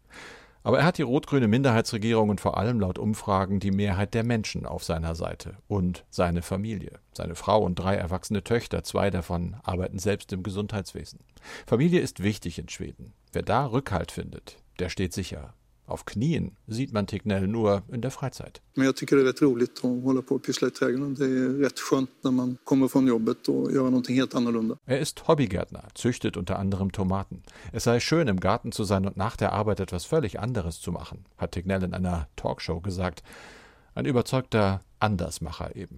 Aber 0.65 0.79
er 0.79 0.85
hat 0.85 0.97
die 0.97 1.03
rot-grüne 1.03 1.47
Minderheitsregierung 1.47 2.29
und 2.29 2.41
vor 2.41 2.57
allem 2.57 2.79
laut 2.79 2.97
Umfragen 2.97 3.59
die 3.59 3.69
Mehrheit 3.69 4.15
der 4.15 4.23
Menschen 4.23 4.65
auf 4.65 4.83
seiner 4.83 5.13
Seite 5.13 5.57
und 5.67 6.05
seine 6.09 6.41
Familie. 6.41 6.93
Seine 7.13 7.35
Frau 7.35 7.63
und 7.63 7.75
drei 7.75 7.93
erwachsene 7.93 8.43
Töchter, 8.43 8.83
zwei 8.83 9.11
davon 9.11 9.57
arbeiten 9.61 9.99
selbst 9.99 10.33
im 10.33 10.41
Gesundheitswesen. 10.41 11.19
Familie 11.67 11.99
ist 11.99 12.23
wichtig 12.23 12.57
in 12.57 12.67
Schweden. 12.67 13.13
Wer 13.31 13.43
da 13.43 13.67
Rückhalt 13.67 14.11
findet, 14.11 14.57
der 14.79 14.89
steht 14.89 15.13
sicher. 15.13 15.53
Auf 15.87 16.05
Knien 16.05 16.55
sieht 16.67 16.93
man 16.93 17.05
Tegnell 17.05 17.47
nur 17.47 17.83
in 17.91 18.01
der 18.01 18.11
Freizeit. 18.11 18.61
Men 18.73 18.85
jag 18.85 18.95
tycker 18.95 19.15
det 19.15 19.21
är 19.21 19.25
rätt 19.25 19.41
roligt 19.41 19.77
att 19.77 20.03
hålla 20.03 20.21
på 20.21 20.35
och 20.35 20.43
pyssla 20.43 20.67
i 20.67 20.71
trädgården. 20.71 21.13
Det 21.13 21.25
är 21.25 21.49
rätt 21.49 21.79
skönt 21.79 22.09
när 22.21 22.31
man 22.31 22.57
kommer 22.63 22.87
från 22.87 23.07
jobbet 23.07 23.47
och 23.47 23.71
göra 23.71 23.83
någonting 23.83 24.15
helt 24.15 24.35
annorlunda. 24.35 24.77
Er 24.85 24.97
ist 24.97 25.19
Hobbygärtner, 25.19 25.83
züchtet 25.93 26.37
unter 26.37 26.55
anderem 26.55 26.91
Tomaten. 26.91 27.43
Es 27.73 27.83
sei 27.83 27.99
schön, 27.99 28.27
im 28.27 28.39
Garten 28.39 28.71
zu 28.71 28.83
sein 28.83 29.05
und 29.05 29.17
nach 29.17 29.37
der 29.37 29.53
Arbeit 29.53 29.79
etwas 29.79 30.05
völlig 30.05 30.39
anderes 30.39 30.81
zu 30.81 30.91
machen, 30.91 31.25
hat 31.37 31.51
Tegnell 31.51 31.83
in 31.83 31.93
einer 31.93 32.27
Talkshow 32.35 32.81
gesagt. 32.81 33.23
Ein 33.93 34.05
überzeugter 34.05 34.81
Andersmacher 34.99 35.75
eben. 35.75 35.97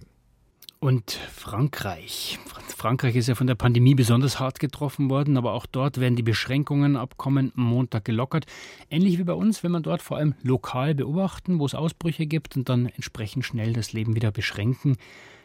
Und 0.80 1.10
Frankreich. 1.10 2.38
Frankreich 2.68 3.16
ist 3.16 3.26
ja 3.26 3.34
von 3.34 3.48
der 3.48 3.56
Pandemie 3.56 3.96
besonders 3.96 4.38
hart 4.38 4.60
getroffen 4.60 5.10
worden, 5.10 5.36
aber 5.36 5.52
auch 5.52 5.66
dort 5.66 5.98
werden 5.98 6.14
die 6.14 6.22
Beschränkungen 6.22 6.96
ab 6.96 7.16
kommenden 7.16 7.64
Montag 7.64 8.04
gelockert. 8.04 8.46
Ähnlich 8.88 9.18
wie 9.18 9.24
bei 9.24 9.32
uns, 9.32 9.64
wenn 9.64 9.72
man 9.72 9.82
dort 9.82 10.02
vor 10.02 10.18
allem 10.18 10.36
lokal 10.42 10.94
beobachten, 10.94 11.58
wo 11.58 11.66
es 11.66 11.74
Ausbrüche 11.74 12.26
gibt 12.26 12.56
und 12.56 12.68
dann 12.68 12.86
entsprechend 12.86 13.44
schnell 13.44 13.72
das 13.72 13.92
Leben 13.92 14.14
wieder 14.14 14.30
beschränken. 14.30 14.96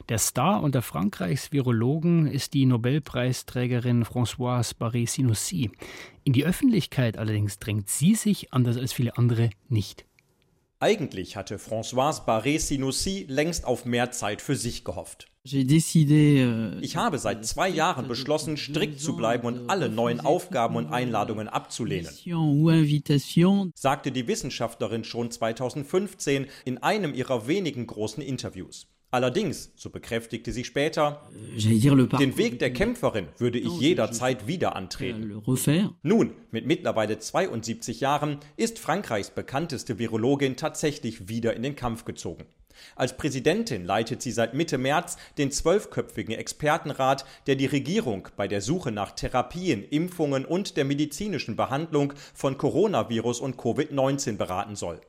Der 0.08 0.20
Star 0.20 0.62
unter 0.62 0.84
Frankreichs 0.84 1.52
Virologen 1.52 2.28
ist 2.28 2.54
die 2.54 2.68
Nobelpreisträgerin 2.68 4.04
Françoise 4.04 4.76
Barré-Sinoussi. 4.78 5.72
In 6.24 6.34
die 6.34 6.46
Öffentlichkeit 6.46 7.18
allerdings 7.18 7.58
drängt 7.58 7.90
sie 7.90 8.14
sich, 8.14 8.54
anders 8.54 8.78
als 8.78 8.94
viele 8.94 9.18
andere, 9.18 9.50
nicht. 9.68 10.06
Eigentlich 10.84 11.38
hatte 11.38 11.60
Françoise 11.60 12.26
Barré-Sinoussi 12.26 13.26
längst 13.30 13.64
auf 13.64 13.86
mehr 13.86 14.12
Zeit 14.12 14.42
für 14.42 14.58
sich 14.58 14.84
gehofft. 14.84 15.30
euh, 16.42 16.78
Ich 16.82 16.98
habe 16.98 17.20
seit 17.20 17.46
zwei 17.46 17.70
Jahren 17.70 18.10
beschlossen, 18.10 18.58
strikt 18.58 19.00
zu 19.00 19.16
bleiben 19.16 19.48
und 19.48 19.70
alle 19.70 19.88
neuen 19.88 20.20
Aufgaben 20.20 20.76
und 20.76 20.88
Einladungen 20.88 21.48
abzulehnen, 21.48 22.12
sagte 23.76 24.12
die 24.12 24.28
Wissenschaftlerin 24.28 25.06
schon 25.06 25.32
2015 25.32 26.48
in 26.66 26.80
einem 26.80 27.14
ihrer 27.14 27.48
wenigen 27.48 27.88
großen 27.88 28.22
Interviews. 28.22 28.88
Allerdings, 29.14 29.72
so 29.76 29.92
bekräftigte 29.92 30.52
sie 30.52 30.64
später, 30.64 31.22
den 31.56 32.36
Weg 32.36 32.58
der 32.58 32.74
Kämpferin 32.74 33.28
würde 33.38 33.60
ich 33.60 33.80
jederzeit 33.80 34.48
wieder 34.48 34.76
antreten. 34.76 35.44
Nun, 36.02 36.32
mit 36.50 36.66
mittlerweile 36.66 37.20
72 37.20 38.00
Jahren 38.00 38.40
ist 38.58 38.80
Frankreichs 38.80 39.30
bekannteste 39.30 40.00
Virologin 40.00 40.56
tatsächlich 40.56 41.30
wieder 41.30 41.56
in 41.56 41.62
den 41.62 41.76
Kampf 41.76 42.06
gezogen. 42.06 42.46
Als 42.96 43.16
Präsidentin 43.16 43.86
leitet 43.86 44.24
sie 44.24 44.32
seit 44.32 44.56
Mitte 44.56 44.80
März 44.80 45.18
den 45.38 45.52
zwölfköpfigen 45.52 46.34
Expertenrat, 46.34 47.24
der 47.46 47.56
die 47.56 47.68
Regierung 47.68 48.30
bei 48.36 48.48
der 48.48 48.62
Suche 48.62 48.92
nach 48.92 49.12
Therapien, 49.12 49.84
Impfungen 49.84 50.44
und 50.44 50.76
der 50.76 50.86
medizinischen 50.86 51.56
Behandlung 51.56 52.14
von 52.34 52.58
Coronavirus 52.58 53.42
und 53.42 53.58
Covid-19 53.58 54.38
beraten 54.38 54.76
soll. 54.76 55.02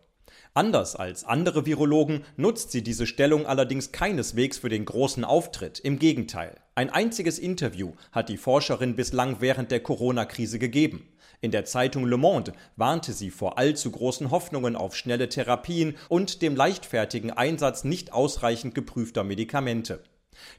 Anders 0.57 0.95
als 0.95 1.25
andere 1.25 1.67
Virologen 1.67 2.23
nutzt 2.37 2.71
sie 2.71 2.85
diese 2.85 3.09
Stellung 3.09 3.45
allerdings 3.45 3.91
keineswegs 3.91 4.57
für 4.57 4.69
den 4.69 4.85
großen 4.85 5.25
Auftritt. 5.25 5.81
Im 5.81 5.99
Gegenteil. 5.99 6.55
Ein 6.77 6.91
einziges 6.91 7.41
Interview 7.41 7.95
hat 8.13 8.29
die 8.29 8.37
Forscherin 8.37 8.95
bislang 8.95 9.39
während 9.41 9.73
der 9.73 9.81
Corona-Krise 9.81 10.61
gegeben. 10.61 11.09
In 11.41 11.51
der 11.51 11.65
Zeitung 11.65 12.07
Le 12.07 12.19
Monde 12.19 12.53
warnte 12.77 13.13
sie 13.13 13.33
vor 13.33 13.59
allzu 13.59 13.91
großen 13.91 14.31
Hoffnungen 14.31 14.77
auf 14.77 14.95
schnelle 14.95 15.29
Therapien 15.29 15.97
und 16.09 16.41
dem 16.41 16.55
leichtfertigen 16.55 17.33
Einsatz 17.33 17.83
nicht 17.83 18.13
ausreichend 18.13 18.77
geprüfter 18.77 19.25
Medikamente. 19.25 20.05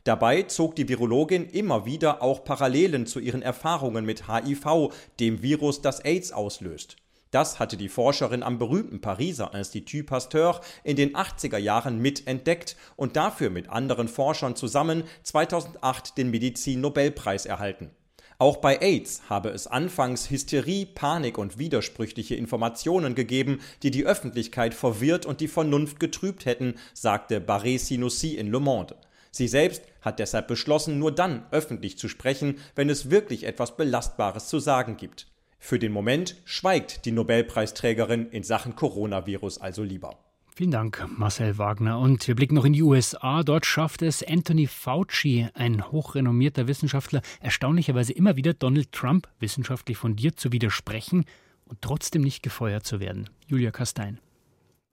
Dabei 0.03 0.43
zog 0.43 0.75
die 0.75 0.89
Virologin 0.89 1.47
immer 1.47 1.85
wieder 1.85 2.21
auch 2.21 2.43
Parallelen 2.43 3.05
zu 3.05 3.21
ihren 3.21 3.41
Erfahrungen 3.41 4.03
mit 4.03 4.27
HIV, 4.27 4.93
dem 5.21 5.41
Virus, 5.41 5.81
das 5.81 6.01
AIDS 6.01 6.33
auslöst. 6.33 6.97
Das 7.35 7.59
hatte 7.59 7.75
die 7.75 7.89
Forscherin 7.89 8.43
am 8.43 8.59
berühmten 8.59 9.01
Pariser 9.01 9.53
Institut 9.53 10.05
Pasteur 10.05 10.61
in 10.85 10.95
den 10.95 11.17
80er 11.17 11.57
Jahren 11.57 11.99
mitentdeckt 12.01 12.77
und 12.95 13.17
dafür 13.17 13.49
mit 13.49 13.67
anderen 13.67 14.07
Forschern 14.07 14.55
zusammen 14.55 15.03
2008 15.23 16.17
den 16.17 16.31
Medizin-Nobelpreis 16.31 17.45
erhalten. 17.45 17.89
Auch 18.37 18.55
bei 18.55 18.77
AIDS 18.79 19.23
habe 19.27 19.49
es 19.49 19.67
anfangs 19.67 20.29
Hysterie, 20.29 20.85
Panik 20.85 21.37
und 21.37 21.59
widersprüchliche 21.59 22.35
Informationen 22.35 23.15
gegeben, 23.15 23.59
die 23.83 23.91
die 23.91 24.05
Öffentlichkeit 24.05 24.73
verwirrt 24.73 25.25
und 25.25 25.41
die 25.41 25.49
Vernunft 25.49 25.99
getrübt 25.99 26.45
hätten, 26.45 26.75
sagte 26.93 27.41
Barré-Sinoussi 27.41 28.35
in 28.35 28.49
Le 28.49 28.61
Monde. 28.61 28.95
Sie 29.31 29.49
selbst 29.49 29.83
hat 29.99 30.19
deshalb 30.19 30.47
beschlossen, 30.47 30.99
nur 30.99 31.11
dann 31.11 31.45
öffentlich 31.51 31.97
zu 31.97 32.07
sprechen, 32.07 32.59
wenn 32.75 32.89
es 32.89 33.09
wirklich 33.09 33.43
etwas 33.43 33.75
Belastbares 33.75 34.47
zu 34.47 34.59
sagen 34.59 34.95
gibt. 34.95 35.27
Für 35.57 35.79
den 35.79 35.91
Moment 35.91 36.41
schweigt 36.45 37.05
die 37.05 37.11
Nobelpreisträgerin 37.11 38.29
in 38.29 38.43
Sachen 38.43 38.75
Coronavirus 38.75 39.59
also 39.59 39.83
lieber. 39.83 40.19
Vielen 40.57 40.71
Dank, 40.71 41.05
Marcel 41.17 41.57
Wagner. 41.57 41.99
Und 41.99 42.25
wir 42.29 42.35
blicken 42.35 42.55
noch 42.55 42.63
in 42.63 42.71
die 42.71 42.81
USA. 42.81 43.43
Dort 43.43 43.65
schafft 43.65 44.01
es 44.01 44.23
Anthony 44.23 44.67
Fauci, 44.67 45.49
ein 45.53 45.91
hochrenommierter 45.91 46.67
Wissenschaftler, 46.67 47.21
erstaunlicherweise 47.41 48.13
immer 48.13 48.37
wieder 48.37 48.53
Donald 48.53 48.93
Trump 48.93 49.27
wissenschaftlich 49.39 49.97
fundiert 49.97 50.39
zu 50.39 50.53
widersprechen 50.53 51.25
und 51.65 51.81
trotzdem 51.81 52.21
nicht 52.21 52.41
gefeuert 52.41 52.85
zu 52.85 53.01
werden. 53.01 53.29
Julia 53.47 53.71
Kastein. 53.71 54.21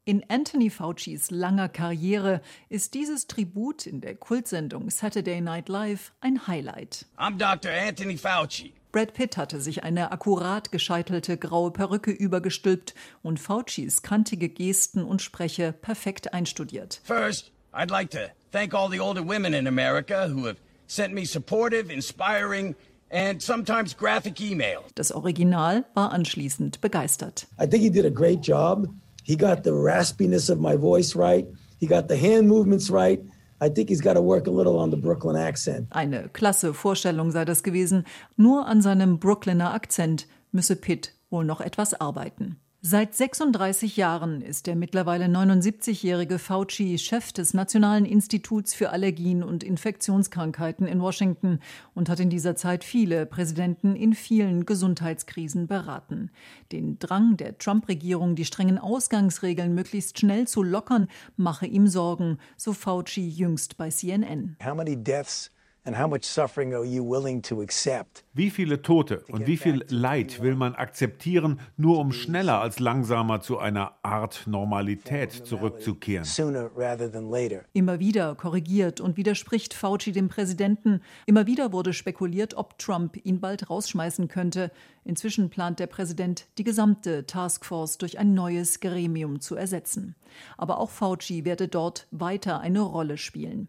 In 0.05 0.25
Anthony 0.29 0.69
Faucis 0.69 1.31
langer 1.31 1.69
Karriere 1.69 2.41
ist 2.69 2.95
dieses 2.95 3.29
Tribut 3.29 3.87
in 3.87 4.01
der 4.01 4.17
Kultsendung 4.17 4.91
Saturday 4.91 5.41
Night 5.41 5.69
Live 5.69 6.13
ein 6.21 6.49
Highlight. 6.49 7.07
I'm 7.17 7.39
Dr. 7.39 7.71
Anthony 7.71 8.17
Fauci. 8.17 8.73
Brad 8.93 9.15
Pitt 9.15 9.39
hatte 9.39 9.59
sich 9.59 9.85
eine 9.85 10.13
akkurat 10.13 10.71
gescheitelte 10.71 11.39
graue 11.39 11.71
Perücke 11.71 12.11
übergestülpt 12.11 12.95
und 13.23 13.41
Faucis 13.41 14.03
kantige 14.03 14.51
Gesten 14.51 15.03
und 15.03 15.23
Spreche 15.23 15.73
perfekt 15.73 16.35
einstudiert. 16.35 17.01
First, 17.03 17.53
I'd 17.73 17.91
like 17.91 18.11
to 18.11 18.19
thank 18.51 18.75
all 18.75 18.91
the 18.91 19.01
older 19.01 19.27
women 19.27 19.55
in 19.55 19.67
America 19.67 20.29
who 20.29 20.47
have 20.47 20.59
sent 20.87 21.15
me 21.15 21.25
supportive, 21.25 21.91
inspiring, 21.91 22.77
and 23.11 23.41
sometimes 23.41 23.97
graphic 23.97 24.39
emails. 24.41 24.85
Das 24.95 25.11
Original 25.11 25.87
war 25.95 26.13
anschließend 26.13 26.83
begeistert. 26.83 27.47
I 27.59 27.67
think 27.67 27.83
he 27.83 27.91
did 27.91 28.05
a 28.05 28.11
great 28.11 28.47
job. 28.47 28.89
He 29.25 29.37
got 29.37 29.65
the 29.65 29.71
raspiness 29.71 30.51
of 30.51 30.59
my 30.59 30.77
voice 30.77 31.17
right. 31.17 31.47
He 31.81 31.87
got 31.87 32.11
the 32.11 32.17
hand 32.17 32.47
movements 32.47 32.91
right. 32.91 33.21
I 33.63 33.69
think 33.69 33.91
he's 33.91 34.03
got 34.03 34.15
to 34.15 34.21
work 34.21 34.49
a 34.49 34.51
little 34.51 34.77
on 34.77 34.91
the 34.91 34.97
Brooklyn 34.97 35.37
accent. 35.37 35.87
Eine 35.91 36.29
klasse 36.29 36.75
Vorstellung 36.75 37.31
sei 37.31 37.45
das 37.45 37.63
gewesen. 37.63 38.05
Nur 38.37 38.67
an 38.67 38.83
seinem 38.83 39.21
Brooklyner 39.21 39.73
Akzent 39.73 40.27
müsse 40.51 40.75
Pitt 40.75 41.13
wohl 41.31 41.45
noch 41.45 41.61
etwas 41.61 41.95
arbeiten. 41.95 42.57
Seit 42.85 43.15
36 43.15 43.97
Jahren 43.97 44.41
ist 44.41 44.67
der 44.67 44.75
mittlerweile 44.75 45.27
79-jährige 45.27 46.41
Fauci 46.41 46.99
Chef 46.99 47.33
des 47.33 47.55
Nationalen 47.55 48.05
Instituts 48.05 48.75
für 48.75 48.91
Allergien 48.91 49.45
und 49.45 49.63
Infektionskrankheiten 49.63 50.89
in 50.89 51.01
Washington 51.01 51.61
und 51.95 52.09
hat 52.09 52.19
in 52.19 52.29
dieser 52.29 52.57
Zeit 52.57 52.83
viele 52.83 53.25
Präsidenten 53.25 53.95
in 53.95 54.15
vielen 54.15 54.67
Gesundheitskrisen 54.67 55.69
beraten. 55.69 56.33
Den 56.73 56.99
Drang 56.99 57.37
der 57.37 57.57
Trump-Regierung, 57.57 58.35
die 58.35 58.45
strengen 58.45 58.79
Ausgangsregeln 58.79 59.73
möglichst 59.73 60.19
schnell 60.19 60.49
zu 60.49 60.65
lockern, 60.65 61.07
mache 61.37 61.67
ihm 61.67 61.87
Sorgen, 61.87 62.39
so 62.57 62.73
Fauci 62.73 63.29
jüngst 63.29 63.77
bei 63.77 63.91
CNN. 63.91 64.57
How 64.61 64.75
many 64.75 64.97
deaths 64.97 65.53
and 65.85 65.99
how 65.99 66.09
much 66.09 66.25
suffering 66.25 66.75
are 66.75 66.85
you 66.85 67.03
willing 67.03 67.43
to 67.43 67.61
accept? 67.61 68.25
Wie 68.35 68.51
viele 68.51 68.83
Tote 68.83 69.25
und 69.29 69.47
wie 69.47 69.57
viel 69.57 69.85
Leid 69.89 70.41
will 70.41 70.55
man 70.55 70.75
akzeptieren, 70.75 71.61
nur 71.77 71.99
um 71.99 72.13
schneller 72.13 72.61
als 72.61 72.79
langsamer 72.79 73.41
zu 73.41 73.59
einer 73.59 73.93
Art 74.03 74.47
Normalität 74.47 75.33
zurückzukehren? 75.33 76.25
Sooner 76.25 76.71
rather 76.77 77.11
than 77.11 77.31
later. 77.31 77.65
Immer 77.73 77.99
wieder 78.01 78.35
korrigiert 78.35 79.01
und 79.01 79.17
widerspricht 79.17 79.75
Fauci 79.75 80.13
dem 80.13 80.29
Präsidenten. 80.29 81.01
Immer 81.27 81.47
wieder 81.47 81.73
wurde 81.73 81.93
spekuliert, 81.93 82.55
ob 82.55 82.79
Trump 82.79 83.19
ihn 83.25 83.41
bald 83.41 83.69
rausschmeißen 83.69 84.29
könnte. 84.29 84.71
Inzwischen 85.05 85.51
plant 85.51 85.81
der 85.81 85.89
Präsident, 85.89 86.47
die 86.59 86.65
gesamte 86.65 87.27
Taskforce 87.27 87.99
durch 87.99 88.19
ein 88.19 88.35
neues 88.35 88.81
Gremium 88.81 89.41
zu 89.41 89.57
ersetzen. 89.57 90.15
Aber 90.57 90.79
auch 90.79 90.91
Fauci 90.91 91.45
werde 91.45 91.69
dort 91.69 92.07
weiter 92.11 92.61
eine 92.61 92.81
Rolle 92.81 93.19
spielen. 93.19 93.69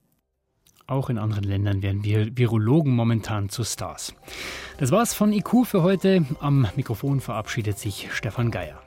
Auch 0.85 1.09
in 1.09 1.17
anderen 1.17 1.45
Ländern 1.45 1.81
werden 1.81 2.03
Virologen 2.03 2.93
momentan 2.93 3.49
zu 3.49 3.63
Stars. 3.63 4.13
Das 4.77 4.91
war's 4.91 5.13
von 5.13 5.31
IQ 5.31 5.65
für 5.65 5.81
heute. 5.81 6.25
Am 6.41 6.67
Mikrofon 6.75 7.21
verabschiedet 7.21 7.79
sich 7.79 8.09
Stefan 8.11 8.51
Geier. 8.51 8.82